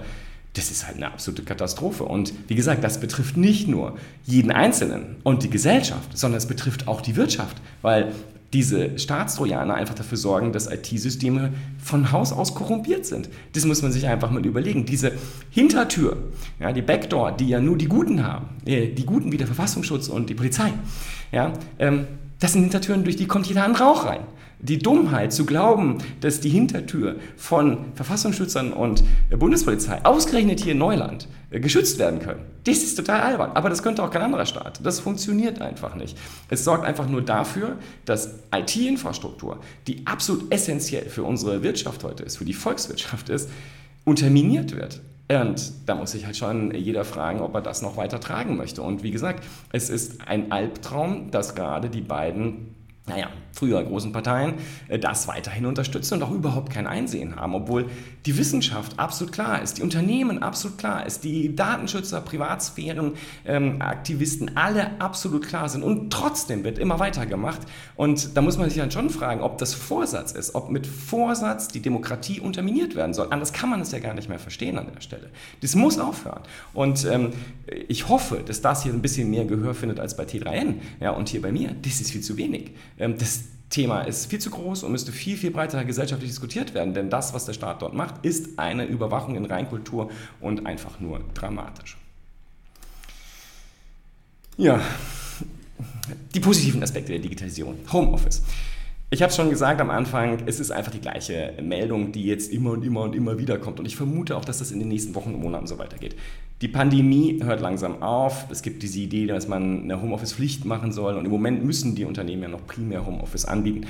das 0.54 0.70
ist 0.70 0.86
halt 0.86 0.98
eine 0.98 1.08
absolute 1.08 1.44
Katastrophe. 1.44 2.04
Und 2.04 2.34
wie 2.48 2.56
gesagt, 2.56 2.84
das 2.84 3.00
betrifft 3.00 3.38
nicht 3.38 3.68
nur 3.68 3.98
jeden 4.26 4.52
Einzelnen 4.52 5.18
und 5.24 5.44
die 5.44 5.50
Gesellschaft, 5.50 6.18
sondern 6.18 6.38
es 6.38 6.46
betrifft 6.46 6.88
auch 6.88 7.02
die 7.02 7.16
Wirtschaft, 7.16 7.58
weil 7.82 8.12
diese 8.54 9.00
Staatstrojaner 9.00 9.76
einfach 9.76 9.96
dafür 9.96 10.18
sorgen, 10.18 10.52
dass 10.52 10.70
IT-Systeme 10.70 11.54
von 11.82 12.12
Haus 12.12 12.34
aus 12.34 12.54
korrumpiert 12.54 13.06
sind. 13.06 13.30
Das 13.54 13.64
muss 13.66 13.82
man 13.82 13.94
sich 13.94 14.08
einfach 14.08 14.30
mal 14.30 14.46
überlegen. 14.46 14.86
Diese 14.86 15.14
Hintertür, 15.52 16.18
ja, 16.60 16.74
die 16.74 16.82
Backdoor, 16.82 17.32
die 17.32 17.48
ja 17.48 17.62
nur 17.62 17.78
die 17.78 17.88
Guten 17.88 18.26
haben, 18.26 18.48
äh, 18.66 18.88
die 18.90 19.06
Guten 19.06 19.32
wie 19.32 19.38
der 19.38 19.48
Verfassungsschutz 19.48 20.10
und 20.10 20.30
die 20.30 20.36
Polizei, 20.36 20.74
ja, 21.32 21.54
ähm, 21.80 22.08
das 22.40 22.52
sind 22.52 22.64
Hintertüren, 22.64 23.06
durch 23.06 23.16
die 23.16 23.28
kommt 23.28 23.48
jeder 23.48 23.64
andere 23.64 23.86
auch 23.86 24.06
rein 24.06 24.22
die 24.62 24.78
Dummheit 24.78 25.34
zu 25.34 25.46
glauben, 25.46 25.98
dass 26.22 26.40
die 26.40 26.50
Hintertür 26.50 27.16
von 27.36 27.78
Verfassungsschützern 27.96 28.74
und 28.74 29.04
Bundespolizei 29.30 30.04
ausgerechnet 30.06 30.60
hier 30.60 30.74
in 30.74 30.78
Neuland 30.78 31.28
äh, 31.50 31.60
geschützt 31.60 32.00
werden 32.00 32.20
können. 32.20 32.42
Das 32.64 32.78
ist 32.78 32.96
total 32.96 33.22
albern. 33.22 33.52
Aber 33.54 33.70
das 33.70 33.84
könnte 33.84 34.04
auch 34.04 34.12
kein 34.12 34.22
anderer 34.22 34.46
Staat. 34.46 34.80
Das 34.86 35.00
funktioniert 35.00 35.62
einfach 35.62 35.96
nicht. 35.96 36.18
Es 36.50 36.64
sorgt 36.64 36.86
einfach 36.86 37.08
nur 37.08 37.22
dafür, 37.22 37.78
dass 38.06 38.36
IT-Infrastruktur, 38.54 39.60
die 39.88 40.06
absolut 40.06 40.52
essentiell 40.54 41.10
für 41.10 41.24
unsere 41.24 41.64
Wirtschaft 41.64 42.04
heute 42.04 42.24
ist, 42.24 42.38
für 42.38 42.46
die 42.46 42.54
Volkswirtschaft 42.54 43.30
ist, 43.30 43.50
unterminiert 44.06 44.76
wird. 44.76 45.02
Und 45.30 45.72
da 45.86 45.96
muss 45.96 46.12
sich 46.12 46.26
halt 46.26 46.36
schon 46.36 46.74
jeder 46.76 47.06
fragen, 47.06 47.40
ob 47.40 47.56
er 47.56 47.62
das 47.62 47.82
noch 47.82 47.96
weiter 47.96 48.20
tragen 48.20 48.58
möchte. 48.58 48.82
Und 48.82 49.02
wie 49.02 49.12
gesagt, 49.12 49.44
es 49.72 49.90
ist 49.90 50.28
ein 50.28 50.52
Albtraum, 50.52 51.32
dass 51.32 51.56
gerade 51.56 51.90
die 51.90 52.02
beiden 52.02 52.76
naja, 53.08 53.30
früher 53.52 53.84
großen 53.84 54.12
Parteien 54.12 54.54
äh, 54.88 55.00
das 55.00 55.28
weiterhin 55.28 55.66
unterstützen 55.66 56.16
und 56.16 56.24
auch 56.24 56.32
überhaupt 56.32 56.72
kein 56.72 56.88
Einsehen 56.88 57.36
haben, 57.36 57.56
obwohl 57.56 57.90
die 58.26 58.38
Wissenschaft 58.38 59.00
absolut 59.00 59.34
klar 59.34 59.62
ist, 59.62 59.80
die 59.80 59.82
Unternehmen 59.82 60.44
absolut 60.44 60.78
klar 60.78 61.06
ist, 61.06 61.24
die 61.24 61.56
Datenschützer, 61.56 62.22
Privatsphären, 62.22 63.14
ähm, 63.46 63.82
Aktivisten 63.82 64.56
alle 64.56 65.02
absolut 65.02 65.48
klar 65.48 65.68
sind 65.68 65.84
und 65.84 66.14
trotzdem 66.14 66.64
wird 66.64 66.78
immer 66.78 67.00
weitergemacht 67.00 67.62
und 67.96 68.38
da 68.38 68.42
muss 68.42 68.58
man 68.58 68.70
sich 68.70 68.78
dann 68.78 68.92
schon 68.92 69.10
fragen, 69.10 69.42
ob 69.42 69.58
das 69.58 69.74
Vorsatz 69.74 70.32
ist, 70.32 70.54
ob 70.54 70.70
mit 70.70 70.86
Vorsatz 70.86 71.68
die 71.68 71.82
Demokratie 71.82 72.40
unterminiert 72.40 72.96
werden 72.96 73.14
soll. 73.16 73.28
Anders 73.32 73.52
kann 73.52 73.70
man 73.70 73.82
es 73.82 73.92
ja 73.92 74.00
gar 74.00 74.14
nicht 74.14 74.30
mehr 74.30 74.40
verstehen 74.40 74.78
an 74.78 74.88
der 74.94 75.02
Stelle. 75.02 75.32
Das 75.62 75.76
muss 75.76 75.98
aufhören 75.98 76.42
und 76.74 77.04
ähm, 77.06 77.34
ich 77.88 78.10
hoffe, 78.10 78.44
dass 78.46 78.62
das 78.62 78.84
hier 78.84 78.94
ein 78.94 79.02
bisschen 79.02 79.30
mehr 79.30 79.46
Gehör 79.46 79.74
findet 79.74 80.00
als 80.00 80.16
bei 80.16 80.24
T3N 80.24 80.76
ja, 81.00 81.12
und 81.12 81.30
hier 81.30 81.42
bei 81.42 81.52
mir. 81.52 81.76
Das 81.82 82.00
ist 82.00 82.12
viel 82.12 82.22
zu 82.22 82.38
wenig. 82.38 82.72
Ähm, 82.98 83.18
das 83.18 83.44
Thema 83.70 84.02
ist 84.02 84.26
viel 84.28 84.40
zu 84.40 84.50
groß 84.50 84.84
und 84.84 84.92
müsste 84.92 85.12
viel, 85.12 85.38
viel 85.38 85.52
breiter 85.52 85.84
gesellschaftlich 85.86 86.30
diskutiert 86.30 86.74
werden, 86.74 86.94
denn 86.94 87.10
das, 87.10 87.34
was 87.34 87.46
der 87.46 87.54
Staat 87.54 87.82
dort 87.82 87.94
macht, 87.94 88.26
ist 88.26 88.60
eine 88.60 88.86
Überwachung 88.86 89.36
in 89.36 89.46
Reinkultur 89.46 90.12
und 90.40 90.66
einfach 90.66 91.00
nur 91.00 91.22
dramatisch. 91.34 91.98
Ja, 94.58 94.80
die 96.36 96.40
positiven 96.40 96.84
Aspekte 96.84 97.14
der 97.14 97.22
Digitalisierung. 97.22 97.78
Homeoffice. 97.92 98.44
Ich 99.10 99.22
habe 99.22 99.30
es 99.30 99.36
schon 99.36 99.50
gesagt 99.50 99.82
am 99.82 99.90
Anfang, 99.90 100.44
es 100.46 100.60
ist 100.60 100.72
einfach 100.72 100.92
die 100.92 101.02
gleiche 101.02 101.54
Meldung, 101.62 102.12
die 102.12 102.24
jetzt 102.24 102.52
immer 102.52 102.72
und 102.72 102.84
immer 102.84 103.02
und 103.02 103.16
immer 103.16 103.38
wieder 103.38 103.58
kommt. 103.58 103.80
Und 103.80 103.86
ich 103.86 103.96
vermute 103.96 104.38
auch, 104.38 104.46
dass 104.46 104.60
das 104.60 104.72
in 104.72 104.80
den 104.80 104.88
nächsten 104.88 105.16
Wochen 105.16 105.34
und 105.34 105.42
Monaten 105.42 105.68
so 105.68 105.78
weitergeht. 105.80 106.16
Die 106.62 106.68
Pandemie 106.68 107.40
hört 107.44 107.60
langsam 107.60 108.04
auf. 108.04 108.46
Es 108.52 108.62
gibt 108.62 108.84
diese 108.84 109.00
Idee, 109.00 109.26
dass 109.26 109.48
man 109.48 109.84
eine 109.84 110.00
Homeoffice-Pflicht 110.00 110.64
machen 110.64 110.92
soll. 110.92 111.16
Und 111.16 111.26
im 111.26 111.32
Moment 111.32 111.66
müssen 111.66 111.96
die 111.96 112.06
Unternehmen 112.06 112.44
ja 112.44 112.50
noch 112.50 112.68
primär 112.68 113.04
Homeoffice 113.04 113.46
anbieten. 113.46 113.88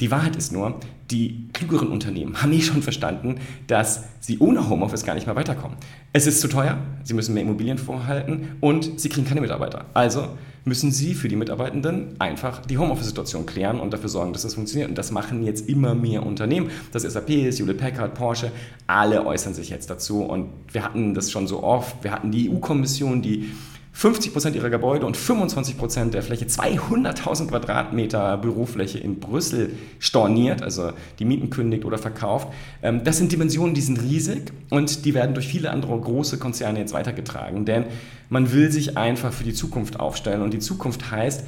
Die 0.00 0.10
Wahrheit 0.10 0.34
ist 0.36 0.52
nur, 0.52 0.80
die 1.10 1.48
klügeren 1.52 1.88
Unternehmen 1.88 2.42
haben 2.42 2.52
eh 2.52 2.60
schon 2.60 2.82
verstanden, 2.82 3.36
dass 3.66 4.04
sie 4.20 4.38
ohne 4.38 4.68
Homeoffice 4.68 5.04
gar 5.04 5.14
nicht 5.14 5.26
mehr 5.26 5.36
weiterkommen. 5.36 5.76
Es 6.12 6.26
ist 6.26 6.40
zu 6.40 6.48
teuer, 6.48 6.78
sie 7.02 7.14
müssen 7.14 7.34
mehr 7.34 7.42
Immobilien 7.42 7.78
vorhalten 7.78 8.56
und 8.60 9.00
sie 9.00 9.08
kriegen 9.08 9.26
keine 9.26 9.40
Mitarbeiter. 9.40 9.86
Also 9.94 10.28
müssen 10.66 10.90
sie 10.90 11.14
für 11.14 11.28
die 11.28 11.36
Mitarbeitenden 11.36 12.16
einfach 12.18 12.66
die 12.66 12.76
Homeoffice-Situation 12.76 13.46
klären 13.46 13.78
und 13.78 13.92
dafür 13.92 14.08
sorgen, 14.08 14.32
dass 14.32 14.42
das 14.42 14.54
funktioniert. 14.54 14.88
Und 14.88 14.98
das 14.98 15.12
machen 15.12 15.44
jetzt 15.44 15.68
immer 15.68 15.94
mehr 15.94 16.26
Unternehmen. 16.26 16.70
Das 16.90 17.04
SAP 17.04 17.30
ist, 17.30 17.60
Hewlett 17.60 17.78
Packard, 17.78 18.14
Porsche, 18.14 18.50
alle 18.88 19.24
äußern 19.24 19.54
sich 19.54 19.70
jetzt 19.70 19.90
dazu. 19.90 20.22
Und 20.22 20.50
wir 20.72 20.82
hatten 20.82 21.14
das 21.14 21.30
schon 21.30 21.46
so 21.46 21.62
oft. 21.62 22.02
Wir 22.02 22.10
hatten 22.10 22.32
die 22.32 22.50
EU-Kommission, 22.50 23.22
die 23.22 23.52
50 23.96 24.34
Prozent 24.34 24.54
ihrer 24.54 24.68
Gebäude 24.68 25.06
und 25.06 25.16
25 25.16 25.78
Prozent 25.78 26.12
der 26.12 26.22
Fläche, 26.22 26.44
200.000 26.44 27.46
Quadratmeter 27.46 28.36
Bürofläche 28.36 28.98
in 28.98 29.20
Brüssel 29.20 29.70
storniert, 30.00 30.60
also 30.60 30.90
die 31.18 31.24
Mieten 31.24 31.48
kündigt 31.48 31.86
oder 31.86 31.96
verkauft. 31.96 32.48
Ähm, 32.82 33.04
das 33.04 33.16
sind 33.16 33.32
Dimensionen, 33.32 33.72
die 33.72 33.80
sind 33.80 34.02
riesig 34.02 34.52
und 34.68 35.06
die 35.06 35.14
werden 35.14 35.32
durch 35.32 35.48
viele 35.48 35.70
andere 35.70 35.98
große 35.98 36.36
Konzerne 36.36 36.80
jetzt 36.80 36.92
weitergetragen, 36.92 37.64
denn 37.64 37.84
man 38.28 38.52
will 38.52 38.70
sich 38.70 38.98
einfach 38.98 39.32
für 39.32 39.44
die 39.44 39.54
Zukunft 39.54 39.98
aufstellen 39.98 40.42
und 40.42 40.52
die 40.52 40.58
Zukunft 40.58 41.10
heißt, 41.10 41.44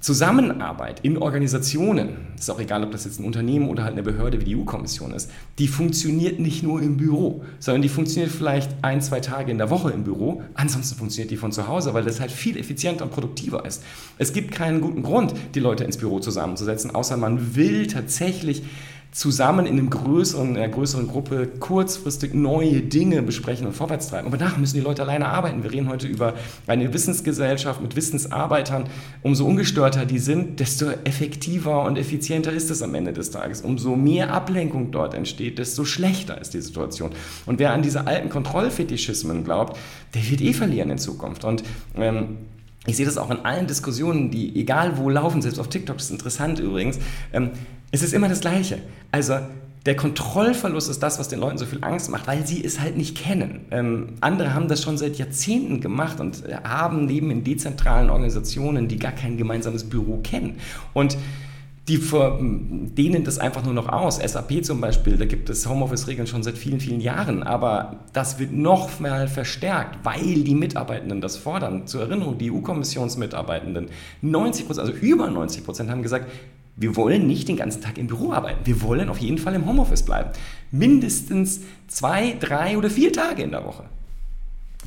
Zusammenarbeit 0.00 1.00
in 1.00 1.18
Organisationen, 1.18 2.28
ist 2.34 2.50
auch 2.50 2.58
egal, 2.58 2.82
ob 2.84 2.90
das 2.90 3.04
jetzt 3.04 3.20
ein 3.20 3.24
Unternehmen 3.26 3.68
oder 3.68 3.84
halt 3.84 3.92
eine 3.92 4.02
Behörde 4.02 4.40
wie 4.40 4.44
die 4.44 4.56
EU-Kommission 4.56 5.12
ist, 5.12 5.30
die 5.58 5.68
funktioniert 5.68 6.40
nicht 6.40 6.62
nur 6.62 6.80
im 6.80 6.96
Büro, 6.96 7.44
sondern 7.58 7.82
die 7.82 7.90
funktioniert 7.90 8.32
vielleicht 8.32 8.70
ein, 8.80 9.02
zwei 9.02 9.20
Tage 9.20 9.52
in 9.52 9.58
der 9.58 9.68
Woche 9.68 9.90
im 9.90 10.04
Büro. 10.04 10.42
Ansonsten 10.54 10.96
funktioniert 10.96 11.30
die 11.30 11.36
von 11.36 11.52
zu 11.52 11.68
Hause, 11.68 11.92
weil 11.92 12.02
das 12.02 12.18
halt 12.18 12.32
viel 12.32 12.56
effizienter 12.56 13.04
und 13.04 13.10
produktiver 13.10 13.66
ist. 13.66 13.82
Es 14.16 14.32
gibt 14.32 14.52
keinen 14.52 14.80
guten 14.80 15.02
Grund, 15.02 15.34
die 15.54 15.60
Leute 15.60 15.84
ins 15.84 15.98
Büro 15.98 16.18
zusammenzusetzen, 16.18 16.94
außer 16.94 17.18
man 17.18 17.54
will 17.54 17.86
tatsächlich 17.86 18.62
zusammen 19.12 19.66
in, 19.66 19.72
einem 19.72 19.90
größeren, 19.90 20.56
einer 20.56 20.68
größeren 20.68 21.08
Gruppe 21.08 21.48
kurzfristig 21.58 22.32
neue 22.32 22.80
Dinge 22.80 23.22
besprechen 23.22 23.66
und 23.66 23.72
vorwärts 23.72 24.08
treiben. 24.08 24.28
Aber 24.28 24.36
danach 24.36 24.56
müssen 24.56 24.76
die 24.76 24.82
Leute 24.82 25.02
alleine 25.02 25.26
arbeiten. 25.26 25.62
Wir 25.64 25.72
reden 25.72 25.88
heute 25.88 26.06
über 26.06 26.34
eine 26.66 26.92
Wissensgesellschaft 26.92 27.80
mit 27.80 27.96
Wissensarbeitern. 27.96 28.84
Umso 29.22 29.46
ungestörter 29.46 30.06
die 30.06 30.20
sind, 30.20 30.60
desto 30.60 30.90
effektiver 31.04 31.84
und 31.84 31.98
effizienter 31.98 32.52
ist 32.52 32.70
es 32.70 32.82
am 32.82 32.94
Ende 32.94 33.12
des 33.12 33.32
Tages. 33.32 33.62
Umso 33.62 33.96
mehr 33.96 34.32
Ablenkung 34.32 34.92
dort 34.92 35.14
entsteht, 35.14 35.58
desto 35.58 35.84
schlechter 35.84 36.40
ist 36.40 36.54
die 36.54 36.60
Situation. 36.60 37.10
Und 37.46 37.58
wer 37.58 37.72
an 37.72 37.82
diese 37.82 38.06
alten 38.06 38.28
Kontrollfetischismen 38.28 39.42
glaubt, 39.42 39.76
der 40.14 40.30
wird 40.30 40.40
eh 40.40 40.52
verlieren 40.52 40.90
in 40.90 40.98
Zukunft. 40.98 41.44
Und 41.44 41.64
ähm, 41.96 42.38
ich 42.86 42.96
sehe 42.96 43.04
das 43.04 43.18
auch 43.18 43.30
in 43.30 43.44
allen 43.44 43.66
Diskussionen, 43.66 44.30
die 44.30 44.58
egal 44.58 44.96
wo 44.96 45.10
laufen, 45.10 45.42
selbst 45.42 45.58
auf 45.58 45.68
TikTok, 45.68 45.98
das 45.98 46.06
ist 46.06 46.12
interessant 46.12 46.60
übrigens. 46.60 46.98
Ähm, 47.32 47.50
es 47.90 48.02
ist 48.02 48.12
immer 48.12 48.28
das 48.28 48.40
Gleiche. 48.40 48.78
Also 49.10 49.38
der 49.86 49.96
Kontrollverlust 49.96 50.90
ist 50.90 51.02
das, 51.02 51.18
was 51.18 51.28
den 51.28 51.40
Leuten 51.40 51.56
so 51.56 51.64
viel 51.64 51.82
Angst 51.82 52.10
macht, 52.10 52.26
weil 52.26 52.46
sie 52.46 52.62
es 52.62 52.80
halt 52.80 52.96
nicht 52.96 53.16
kennen. 53.16 53.66
Ähm, 53.70 54.14
andere 54.20 54.52
haben 54.52 54.68
das 54.68 54.82
schon 54.82 54.98
seit 54.98 55.16
Jahrzehnten 55.16 55.80
gemacht 55.80 56.20
und 56.20 56.44
haben 56.64 57.08
leben 57.08 57.30
in 57.30 57.44
dezentralen 57.44 58.10
Organisationen, 58.10 58.88
die 58.88 58.98
gar 58.98 59.12
kein 59.12 59.38
gemeinsames 59.38 59.88
Büro 59.88 60.18
kennen. 60.22 60.58
Und 60.92 61.16
die 61.88 61.98
dehnen 62.94 63.24
das 63.24 63.38
einfach 63.38 63.64
nur 63.64 63.72
noch 63.74 63.88
aus. 63.88 64.18
SAP 64.18 64.64
zum 64.64 64.80
Beispiel, 64.80 65.16
da 65.16 65.24
gibt 65.24 65.50
es 65.50 65.66
Homeoffice-Regeln 65.66 66.28
schon 66.28 66.44
seit 66.44 66.56
vielen, 66.56 66.78
vielen 66.78 67.00
Jahren, 67.00 67.42
aber 67.42 67.96
das 68.12 68.38
wird 68.38 68.52
noch 68.52 69.00
mal 69.00 69.26
verstärkt, 69.26 69.98
weil 70.04 70.44
die 70.44 70.54
Mitarbeitenden 70.54 71.20
das 71.20 71.36
fordern. 71.36 71.88
Zur 71.88 72.02
Erinnerung, 72.02 72.38
die 72.38 72.52
EU-Kommissionsmitarbeitenden, 72.52 73.88
90 74.22 74.66
Prozent, 74.66 74.88
also 74.88 75.00
über 75.00 75.28
90 75.28 75.64
Prozent 75.64 75.90
haben 75.90 76.02
gesagt, 76.02 76.30
wir 76.76 76.96
wollen 76.96 77.26
nicht 77.26 77.48
den 77.48 77.56
ganzen 77.56 77.82
Tag 77.82 77.98
im 77.98 78.06
Büro 78.06 78.32
arbeiten. 78.32 78.64
Wir 78.64 78.80
wollen 78.82 79.08
auf 79.08 79.18
jeden 79.18 79.38
Fall 79.38 79.54
im 79.54 79.66
Homeoffice 79.66 80.02
bleiben. 80.02 80.30
Mindestens 80.70 81.60
zwei, 81.88 82.36
drei 82.40 82.78
oder 82.78 82.88
vier 82.88 83.12
Tage 83.12 83.42
in 83.42 83.50
der 83.50 83.64
Woche. 83.64 83.84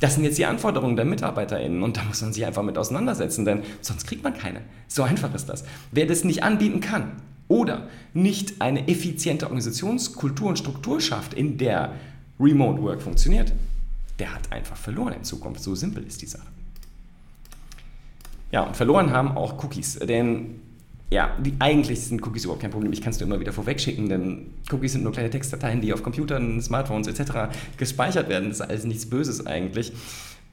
Das 0.00 0.14
sind 0.14 0.24
jetzt 0.24 0.38
die 0.38 0.44
Anforderungen 0.44 0.96
der 0.96 1.04
MitarbeiterInnen 1.04 1.82
und 1.82 1.96
da 1.96 2.02
muss 2.02 2.20
man 2.20 2.32
sich 2.32 2.44
einfach 2.44 2.64
mit 2.64 2.76
auseinandersetzen, 2.76 3.44
denn 3.44 3.62
sonst 3.80 4.06
kriegt 4.06 4.24
man 4.24 4.34
keine. 4.34 4.60
So 4.88 5.04
einfach 5.04 5.32
ist 5.34 5.48
das. 5.48 5.64
Wer 5.92 6.06
das 6.06 6.24
nicht 6.24 6.42
anbieten 6.42 6.80
kann 6.80 7.12
oder 7.46 7.88
nicht 8.12 8.60
eine 8.60 8.88
effiziente 8.88 9.46
Organisationskultur 9.46 10.48
und 10.48 10.58
Struktur 10.58 11.00
schafft, 11.00 11.32
in 11.34 11.58
der 11.58 11.92
Remote 12.40 12.82
Work 12.82 13.02
funktioniert, 13.02 13.52
der 14.18 14.34
hat 14.34 14.50
einfach 14.50 14.76
verloren 14.76 15.12
in 15.14 15.24
Zukunft. 15.24 15.62
So 15.62 15.76
simpel 15.76 16.04
ist 16.04 16.22
die 16.22 16.26
Sache. 16.26 16.46
Ja, 18.50 18.62
und 18.62 18.76
verloren 18.76 19.10
haben 19.10 19.36
auch 19.36 19.62
Cookies, 19.62 19.98
denn 19.98 20.60
ja, 21.14 21.30
die, 21.38 21.54
eigentlich 21.60 22.00
sind 22.00 22.26
Cookies 22.26 22.42
überhaupt 22.44 22.60
kein 22.60 22.72
Problem. 22.72 22.92
Ich 22.92 23.00
kann 23.00 23.12
es 23.12 23.18
dir 23.18 23.24
immer 23.24 23.38
wieder 23.38 23.52
vorwegschicken, 23.52 24.08
denn 24.08 24.50
Cookies 24.72 24.92
sind 24.92 25.04
nur 25.04 25.12
kleine 25.12 25.30
Textdateien, 25.30 25.80
die 25.80 25.92
auf 25.92 26.02
Computern, 26.02 26.60
Smartphones 26.60 27.06
etc. 27.06 27.54
gespeichert 27.76 28.28
werden. 28.28 28.48
Das 28.48 28.58
ist 28.58 28.68
alles 28.68 28.84
nichts 28.84 29.06
Böses 29.06 29.46
eigentlich. 29.46 29.92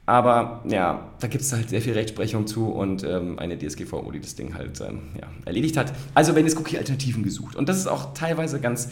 Aber 0.06 0.62
ja, 0.68 1.10
da 1.18 1.26
gibt 1.26 1.42
es 1.42 1.52
halt 1.52 1.68
sehr 1.68 1.82
viel 1.82 1.94
Rechtsprechung 1.94 2.46
zu 2.46 2.68
und 2.68 3.02
ähm, 3.02 3.40
eine 3.40 3.58
DSGVO, 3.58 4.08
die 4.12 4.20
das 4.20 4.36
Ding 4.36 4.54
halt 4.54 4.80
ähm, 4.80 5.00
ja, 5.20 5.26
erledigt 5.44 5.76
hat. 5.76 5.92
Also 6.14 6.36
wenn 6.36 6.46
es 6.46 6.56
Cookie-Alternativen 6.56 7.24
gesucht. 7.24 7.56
Und 7.56 7.68
das 7.68 7.78
ist 7.78 7.88
auch 7.88 8.14
teilweise 8.14 8.60
ganz 8.60 8.90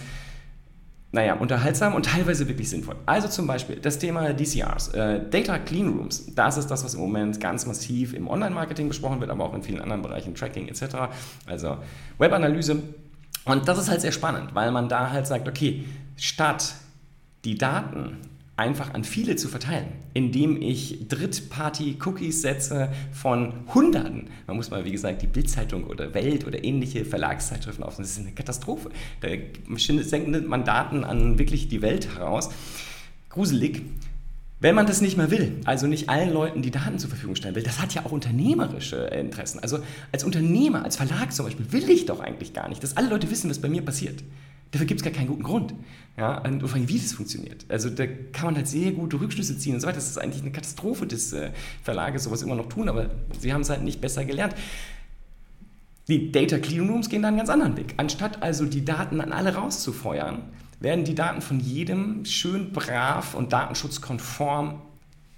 naja, 1.12 1.34
unterhaltsam 1.34 1.94
und 1.94 2.06
teilweise 2.06 2.46
wirklich 2.46 2.70
sinnvoll. 2.70 2.94
Also 3.04 3.26
zum 3.26 3.46
Beispiel 3.46 3.76
das 3.76 3.98
Thema 3.98 4.32
DCRs, 4.32 4.88
äh, 4.88 5.20
Data 5.28 5.58
Clean 5.58 5.88
Rooms. 5.88 6.34
Das 6.34 6.56
ist 6.56 6.68
das, 6.68 6.84
was 6.84 6.94
im 6.94 7.00
Moment 7.00 7.40
ganz 7.40 7.66
massiv 7.66 8.14
im 8.14 8.28
Online-Marketing 8.28 8.88
besprochen 8.88 9.20
wird, 9.20 9.30
aber 9.30 9.44
auch 9.44 9.54
in 9.54 9.62
vielen 9.62 9.80
anderen 9.80 10.02
Bereichen, 10.02 10.34
Tracking 10.34 10.68
etc. 10.68 10.82
Also 11.46 11.78
Webanalyse. 12.18 12.82
Und 13.44 13.66
das 13.66 13.78
ist 13.78 13.90
halt 13.90 14.00
sehr 14.02 14.12
spannend, 14.12 14.54
weil 14.54 14.70
man 14.70 14.88
da 14.88 15.10
halt 15.10 15.26
sagt, 15.26 15.48
okay, 15.48 15.84
statt 16.16 16.74
die 17.44 17.58
Daten 17.58 18.18
einfach 18.60 18.92
an 18.94 19.04
viele 19.04 19.36
zu 19.36 19.48
verteilen, 19.48 19.86
indem 20.12 20.60
ich 20.60 21.08
Drittparty-Cookies 21.08 22.42
setze 22.42 22.92
von 23.10 23.54
Hunderten. 23.74 24.28
Man 24.46 24.56
muss 24.56 24.70
mal, 24.70 24.84
wie 24.84 24.92
gesagt, 24.92 25.22
die 25.22 25.26
Bildzeitung 25.26 25.84
oder 25.84 26.12
Welt 26.12 26.46
oder 26.46 26.62
ähnliche 26.62 27.04
Verlagszeitschriften 27.04 27.82
aufnehmen. 27.82 28.04
Das 28.04 28.12
ist 28.12 28.20
eine 28.20 28.32
Katastrophe. 28.32 28.90
Da 29.22 29.28
sendet 29.76 30.46
man 30.46 30.64
Daten 30.64 31.04
an 31.04 31.38
wirklich 31.38 31.68
die 31.68 31.80
Welt 31.80 32.14
heraus. 32.14 32.50
Gruselig. 33.30 33.82
Wenn 34.62 34.74
man 34.74 34.84
das 34.84 35.00
nicht 35.00 35.16
mehr 35.16 35.30
will, 35.30 35.58
also 35.64 35.86
nicht 35.86 36.10
allen 36.10 36.34
Leuten 36.34 36.60
die 36.60 36.70
Daten 36.70 36.98
zur 36.98 37.08
Verfügung 37.08 37.34
stellen 37.34 37.54
will, 37.54 37.62
das 37.62 37.80
hat 37.80 37.94
ja 37.94 38.04
auch 38.04 38.12
unternehmerische 38.12 38.96
Interessen. 39.06 39.58
Also 39.60 39.78
als 40.12 40.22
Unternehmer, 40.22 40.84
als 40.84 40.96
Verlag 40.96 41.32
zum 41.32 41.46
Beispiel, 41.46 41.72
will 41.72 41.88
ich 41.88 42.04
doch 42.04 42.20
eigentlich 42.20 42.52
gar 42.52 42.68
nicht, 42.68 42.82
dass 42.82 42.98
alle 42.98 43.08
Leute 43.08 43.30
wissen, 43.30 43.48
was 43.48 43.58
bei 43.58 43.70
mir 43.70 43.80
passiert. 43.80 44.22
Dafür 44.72 44.86
gibt 44.86 45.00
es 45.00 45.04
gar 45.04 45.12
keinen 45.12 45.26
guten 45.26 45.42
Grund. 45.42 45.74
Ja, 46.16 46.38
und 46.38 46.60
vor 46.60 46.74
allem, 46.74 46.88
wie 46.88 46.98
das 46.98 47.12
funktioniert. 47.12 47.64
Also 47.68 47.88
da 47.88 48.06
kann 48.06 48.46
man 48.46 48.56
halt 48.56 48.68
sehr 48.68 48.92
gute 48.92 49.20
Rückschlüsse 49.20 49.58
ziehen 49.58 49.74
und 49.74 49.80
so 49.80 49.86
weiter. 49.86 49.96
Das 49.96 50.08
ist 50.08 50.18
eigentlich 50.18 50.42
eine 50.42 50.52
Katastrophe 50.52 51.06
des 51.06 51.32
äh, 51.32 51.50
Verlages, 51.82 52.24
sowas 52.24 52.42
immer 52.42 52.54
noch 52.54 52.68
tun, 52.68 52.88
aber 52.88 53.10
sie 53.38 53.52
haben 53.52 53.62
es 53.62 53.70
halt 53.70 53.82
nicht 53.82 54.00
besser 54.00 54.24
gelernt. 54.24 54.54
Die 56.08 56.30
Data 56.32 56.58
Clean 56.58 56.88
Rooms 56.88 57.08
gehen 57.08 57.22
da 57.22 57.28
einen 57.28 57.36
ganz 57.36 57.48
anderen 57.48 57.76
Weg. 57.76 57.94
Anstatt 57.96 58.42
also 58.42 58.66
die 58.66 58.84
Daten 58.84 59.20
an 59.20 59.32
alle 59.32 59.54
rauszufeuern, 59.54 60.42
werden 60.80 61.04
die 61.04 61.14
Daten 61.14 61.40
von 61.40 61.60
jedem 61.60 62.24
schön 62.24 62.72
brav 62.72 63.34
und 63.34 63.52
datenschutzkonform 63.52 64.82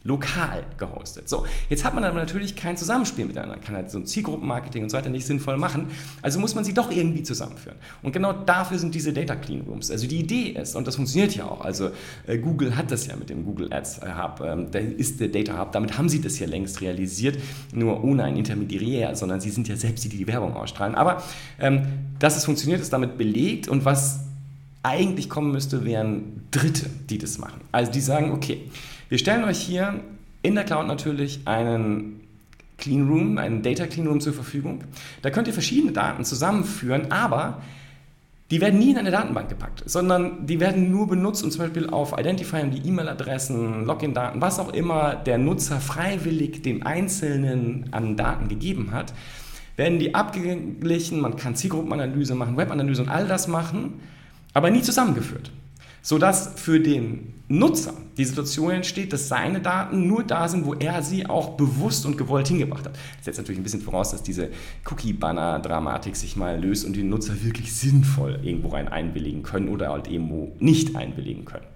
lokal 0.05 0.65
gehostet. 0.79 1.29
So, 1.29 1.45
jetzt 1.69 1.85
hat 1.85 1.95
man 1.95 2.03
aber 2.03 2.19
natürlich 2.19 2.57
kein 2.57 2.77
Zusammenspiel 2.77 3.27
miteinander, 3.27 3.57
kann 3.59 3.77
halt 3.77 3.91
so 3.91 3.99
ein 3.99 4.07
Zielgruppenmarketing 4.07 4.85
und 4.85 4.91
so 4.91 4.97
weiter 4.97 5.11
nicht 5.11 5.27
sinnvoll 5.27 5.57
machen, 5.57 5.88
also 6.23 6.41
muss 6.41 6.55
man 6.55 6.65
sie 6.65 6.75
doch 6.75 6.91
irgendwie 6.91 7.23
zusammenführen. 7.23 7.77
Und 8.03 8.12
genau 8.12 8.33
dafür 8.33 8.79
sind 8.79 8.95
diese 8.95 9.12
Data 9.12 9.37
Clean 9.37 9.61
Rooms. 9.61 9.91
Also 9.91 10.07
die 10.07 10.19
Idee 10.19 10.57
ist, 10.61 10.75
und 10.75 10.87
das 10.87 10.97
funktioniert 10.97 11.37
ja 11.37 11.45
auch, 11.45 11.61
also 11.61 11.91
äh, 12.27 12.38
Google 12.38 12.77
hat 12.77 12.91
das 12.91 13.07
ja 13.07 13.17
mit 13.17 13.31
dem 13.31 13.45
Google 13.45 13.73
Ads 13.73 14.01
Hub, 14.01 14.41
ähm, 14.45 14.71
da 14.71 14.79
ist 14.79 15.21
der 15.21 15.29
Data 15.29 15.59
Hub, 15.59 15.73
damit 15.73 15.99
haben 15.99 16.09
sie 16.09 16.21
das 16.21 16.38
ja 16.38 16.47
längst 16.47 16.81
realisiert, 16.81 17.38
nur 17.73 18.03
ohne 18.03 18.25
ein 18.25 18.37
Intermediär, 18.37 19.15
sondern 19.15 19.41
sie 19.41 19.51
sind 19.51 19.69
ja 19.69 19.77
selbst 19.77 20.05
die, 20.05 20.09
die 20.09 20.23
die 20.23 20.27
Werbung 20.27 20.55
ausstrahlen. 20.55 20.95
Aber 20.95 21.23
ähm, 21.59 21.83
dass 22.19 22.37
es 22.37 22.45
funktioniert, 22.45 22.81
ist 22.81 22.93
damit 22.93 23.19
belegt 23.19 23.69
und 23.69 23.85
was 23.85 24.21
eigentlich 24.83 25.29
kommen 25.29 25.53
müsste, 25.53 25.85
wären 25.85 26.47
Dritte, 26.51 26.91
die 27.09 27.19
das 27.19 27.38
machen. 27.38 27.61
Also 27.71 27.93
die 27.93 28.01
sagen, 28.01 28.33
okay, 28.33 28.62
wir 29.12 29.18
stellen 29.18 29.44
euch 29.44 29.59
hier 29.59 30.01
in 30.40 30.55
der 30.55 30.64
Cloud 30.64 30.87
natürlich 30.87 31.40
einen 31.44 32.22
Clean 32.79 33.07
Room, 33.07 33.37
einen 33.37 33.61
Data 33.61 33.87
Clean 33.87 34.07
Room 34.07 34.22
zur 34.22 34.33
Verfügung. 34.33 34.85
Da 35.20 35.29
könnt 35.29 35.46
ihr 35.46 35.53
verschiedene 35.53 35.92
Daten 35.92 36.25
zusammenführen, 36.25 37.12
aber 37.12 37.61
die 38.51 38.62
werden 38.62 38.79
nie 38.79 38.92
in 38.92 38.96
eine 38.96 39.11
Datenbank 39.11 39.51
gepackt, 39.51 39.83
sondern 39.85 40.46
die 40.46 40.61
werden 40.61 40.90
nur 40.90 41.09
benutzt, 41.09 41.44
um 41.44 41.51
zum 41.51 41.61
Beispiel 41.61 41.90
auf 41.90 42.18
Identifiern 42.18 42.70
die 42.70 42.88
E-Mail-Adressen, 42.88 43.85
Login-Daten, 43.85 44.40
was 44.40 44.59
auch 44.59 44.72
immer 44.72 45.14
der 45.14 45.37
Nutzer 45.37 45.79
freiwillig 45.79 46.62
dem 46.62 46.87
Einzelnen 46.87 47.90
an 47.90 48.16
Daten 48.16 48.48
gegeben 48.48 48.92
hat, 48.92 49.12
werden 49.77 49.98
die 49.98 50.14
abgeglichen, 50.14 51.20
man 51.20 51.37
kann 51.37 51.55
Zielgruppenanalyse 51.55 52.35
machen, 52.35 52.57
Webanalyse 52.57 53.03
und 53.03 53.11
all 53.11 53.29
das 53.29 53.46
machen, 53.46 54.01
aber 54.55 54.70
nie 54.70 54.81
zusammengeführt 54.81 55.51
sodass 56.03 56.53
für 56.57 56.81
den 56.81 57.35
Nutzer 57.49 57.95
die 58.17 58.25
Situation 58.25 58.71
entsteht, 58.71 59.12
dass 59.12 59.29
seine 59.29 59.61
Daten 59.61 60.07
nur 60.07 60.25
da 60.25 60.49
sind, 60.49 60.67
wo 60.67 60.75
er 60.75 61.03
sie 61.03 61.27
auch 61.27 61.51
bewusst 61.57 62.05
und 62.05 62.19
gewollt 62.19 62.49
hingebracht 62.49 62.85
hat. 62.85 62.95
Das 63.17 63.27
setzt 63.27 63.38
natürlich 63.38 63.61
ein 63.61 63.62
bisschen 63.62 63.81
voraus, 63.81 64.11
dass 64.11 64.23
diese 64.23 64.51
Cookie-Banner-Dramatik 64.91 66.17
sich 66.17 66.37
mal 66.37 66.61
löst 66.61 66.85
und 66.85 66.95
die 66.95 67.03
Nutzer 67.03 67.43
wirklich 67.43 67.73
sinnvoll 67.73 68.41
irgendwo 68.43 68.69
rein 68.69 68.88
einwilligen 68.88 69.43
können 69.43 69.69
oder 69.69 69.91
halt 69.91 70.09
irgendwo 70.09 70.55
nicht 70.61 70.97
einwilligen 70.97 71.45
können. 71.45 71.67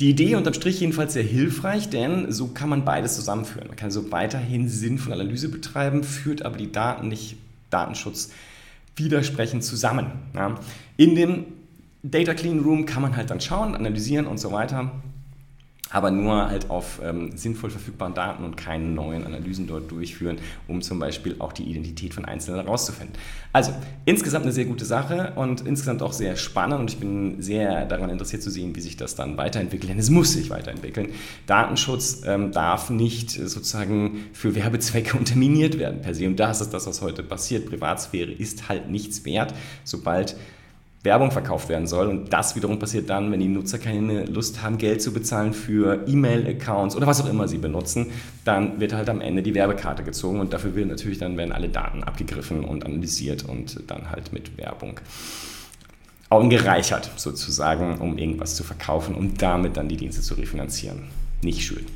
Die 0.00 0.10
Idee 0.10 0.34
unterm 0.34 0.54
Strich 0.54 0.80
jedenfalls 0.80 1.12
sehr 1.12 1.22
hilfreich, 1.22 1.88
denn 1.88 2.32
so 2.32 2.48
kann 2.48 2.68
man 2.68 2.84
beides 2.84 3.14
zusammenführen. 3.14 3.68
Man 3.68 3.76
kann 3.76 3.92
so 3.92 4.10
weiterhin 4.10 4.68
sinnvolle 4.68 5.20
Analyse 5.20 5.48
betreiben, 5.48 6.02
führt 6.02 6.42
aber 6.42 6.56
die 6.56 6.72
Daten 6.72 7.08
nicht 7.08 7.36
Datenschutz 7.70 8.30
widersprechend 8.96 9.62
zusammen. 9.62 10.06
Ja. 10.34 10.56
In 10.96 11.14
dem 11.14 11.44
Data 12.04 12.34
Clean 12.34 12.60
Room 12.60 12.84
kann 12.84 13.00
man 13.00 13.16
halt 13.16 13.30
dann 13.30 13.40
schauen, 13.40 13.74
analysieren 13.74 14.26
und 14.26 14.38
so 14.38 14.52
weiter, 14.52 14.90
aber 15.88 16.10
nur 16.10 16.50
halt 16.50 16.68
auf 16.68 17.00
ähm, 17.02 17.34
sinnvoll 17.34 17.70
verfügbaren 17.70 18.12
Daten 18.12 18.44
und 18.44 18.58
keine 18.58 18.84
neuen 18.84 19.24
Analysen 19.24 19.66
dort 19.66 19.90
durchführen, 19.90 20.36
um 20.68 20.82
zum 20.82 20.98
Beispiel 20.98 21.36
auch 21.38 21.54
die 21.54 21.62
Identität 21.62 22.12
von 22.12 22.26
Einzelnen 22.26 22.60
herauszufinden. 22.60 23.16
Also 23.54 23.72
insgesamt 24.04 24.44
eine 24.44 24.52
sehr 24.52 24.66
gute 24.66 24.84
Sache 24.84 25.32
und 25.36 25.62
insgesamt 25.62 26.02
auch 26.02 26.12
sehr 26.12 26.36
spannend 26.36 26.80
und 26.80 26.90
ich 26.90 26.98
bin 26.98 27.40
sehr 27.40 27.86
daran 27.86 28.10
interessiert 28.10 28.42
zu 28.42 28.50
sehen, 28.50 28.76
wie 28.76 28.82
sich 28.82 28.98
das 28.98 29.14
dann 29.14 29.38
weiterentwickelt, 29.38 29.88
denn 29.88 29.98
es 29.98 30.10
muss 30.10 30.34
sich 30.34 30.50
weiterentwickeln. 30.50 31.08
Datenschutz 31.46 32.20
ähm, 32.26 32.52
darf 32.52 32.90
nicht 32.90 33.30
sozusagen 33.30 34.26
für 34.34 34.54
Werbezwecke 34.54 35.16
unterminiert 35.18 35.78
werden 35.78 36.02
per 36.02 36.14
se 36.14 36.26
und 36.26 36.38
das 36.38 36.60
ist 36.60 36.74
das, 36.74 36.86
was 36.86 37.00
heute 37.00 37.22
passiert. 37.22 37.64
Privatsphäre 37.64 38.30
ist 38.30 38.68
halt 38.68 38.90
nichts 38.90 39.24
wert, 39.24 39.54
sobald 39.84 40.36
Werbung 41.04 41.30
verkauft 41.30 41.68
werden 41.68 41.86
soll. 41.86 42.08
Und 42.08 42.32
das 42.32 42.56
wiederum 42.56 42.78
passiert 42.78 43.08
dann, 43.10 43.30
wenn 43.30 43.38
die 43.38 43.48
Nutzer 43.48 43.78
keine 43.78 44.24
Lust 44.24 44.62
haben, 44.62 44.78
Geld 44.78 45.02
zu 45.02 45.12
bezahlen 45.12 45.52
für 45.52 46.04
E-Mail-Accounts 46.06 46.96
oder 46.96 47.06
was 47.06 47.20
auch 47.20 47.28
immer 47.28 47.46
sie 47.46 47.58
benutzen, 47.58 48.10
dann 48.44 48.80
wird 48.80 48.94
halt 48.94 49.08
am 49.08 49.20
Ende 49.20 49.42
die 49.42 49.54
Werbekarte 49.54 50.02
gezogen 50.02 50.40
und 50.40 50.52
dafür 50.52 50.74
wird 50.74 50.88
natürlich 50.88 51.18
dann 51.18 51.36
werden 51.36 51.52
alle 51.52 51.68
Daten 51.68 52.02
abgegriffen 52.02 52.64
und 52.64 52.84
analysiert 52.84 53.44
und 53.44 53.78
dann 53.86 54.10
halt 54.10 54.32
mit 54.32 54.56
Werbung 54.58 54.98
gereichert 56.48 57.12
sozusagen, 57.14 57.98
um 57.98 58.18
irgendwas 58.18 58.56
zu 58.56 58.64
verkaufen 58.64 59.14
und 59.14 59.40
damit 59.40 59.76
dann 59.76 59.88
die 59.88 59.96
Dienste 59.96 60.20
zu 60.20 60.34
refinanzieren. 60.34 61.04
Nicht 61.42 61.62
schön. 61.62 61.86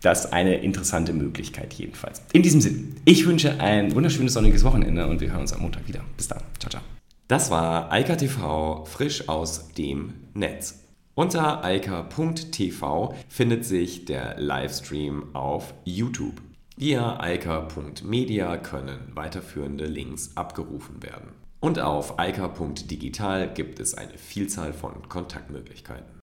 Das 0.00 0.24
ist 0.24 0.32
eine 0.32 0.54
interessante 0.62 1.12
Möglichkeit 1.12 1.74
jedenfalls. 1.74 2.22
In 2.32 2.42
diesem 2.42 2.62
Sinne, 2.62 2.84
ich 3.04 3.26
wünsche 3.26 3.60
ein 3.60 3.94
wunderschönes 3.94 4.32
sonniges 4.32 4.64
Wochenende 4.64 5.06
und 5.06 5.20
wir 5.20 5.30
hören 5.30 5.42
uns 5.42 5.52
am 5.52 5.60
Montag 5.60 5.86
wieder. 5.86 6.00
Bis 6.16 6.28
dann. 6.28 6.40
Ciao, 6.58 6.70
ciao. 6.70 6.82
Das 7.30 7.48
war 7.48 7.92
Eika 7.92 8.16
TV 8.16 8.84
frisch 8.86 9.28
aus 9.28 9.68
dem 9.68 10.14
Netz. 10.34 10.82
Unter 11.14 11.62
eika.tv 11.62 13.14
findet 13.28 13.64
sich 13.64 14.04
der 14.04 14.40
Livestream 14.40 15.32
auf 15.32 15.72
YouTube. 15.84 16.42
Via 16.76 17.20
eika.media 17.20 18.56
können 18.56 19.12
weiterführende 19.14 19.84
Links 19.84 20.32
abgerufen 20.36 21.04
werden. 21.04 21.30
Und 21.60 21.78
auf 21.78 22.18
eika.digital 22.18 23.54
gibt 23.54 23.78
es 23.78 23.94
eine 23.94 24.18
Vielzahl 24.18 24.72
von 24.72 25.08
Kontaktmöglichkeiten. 25.08 26.19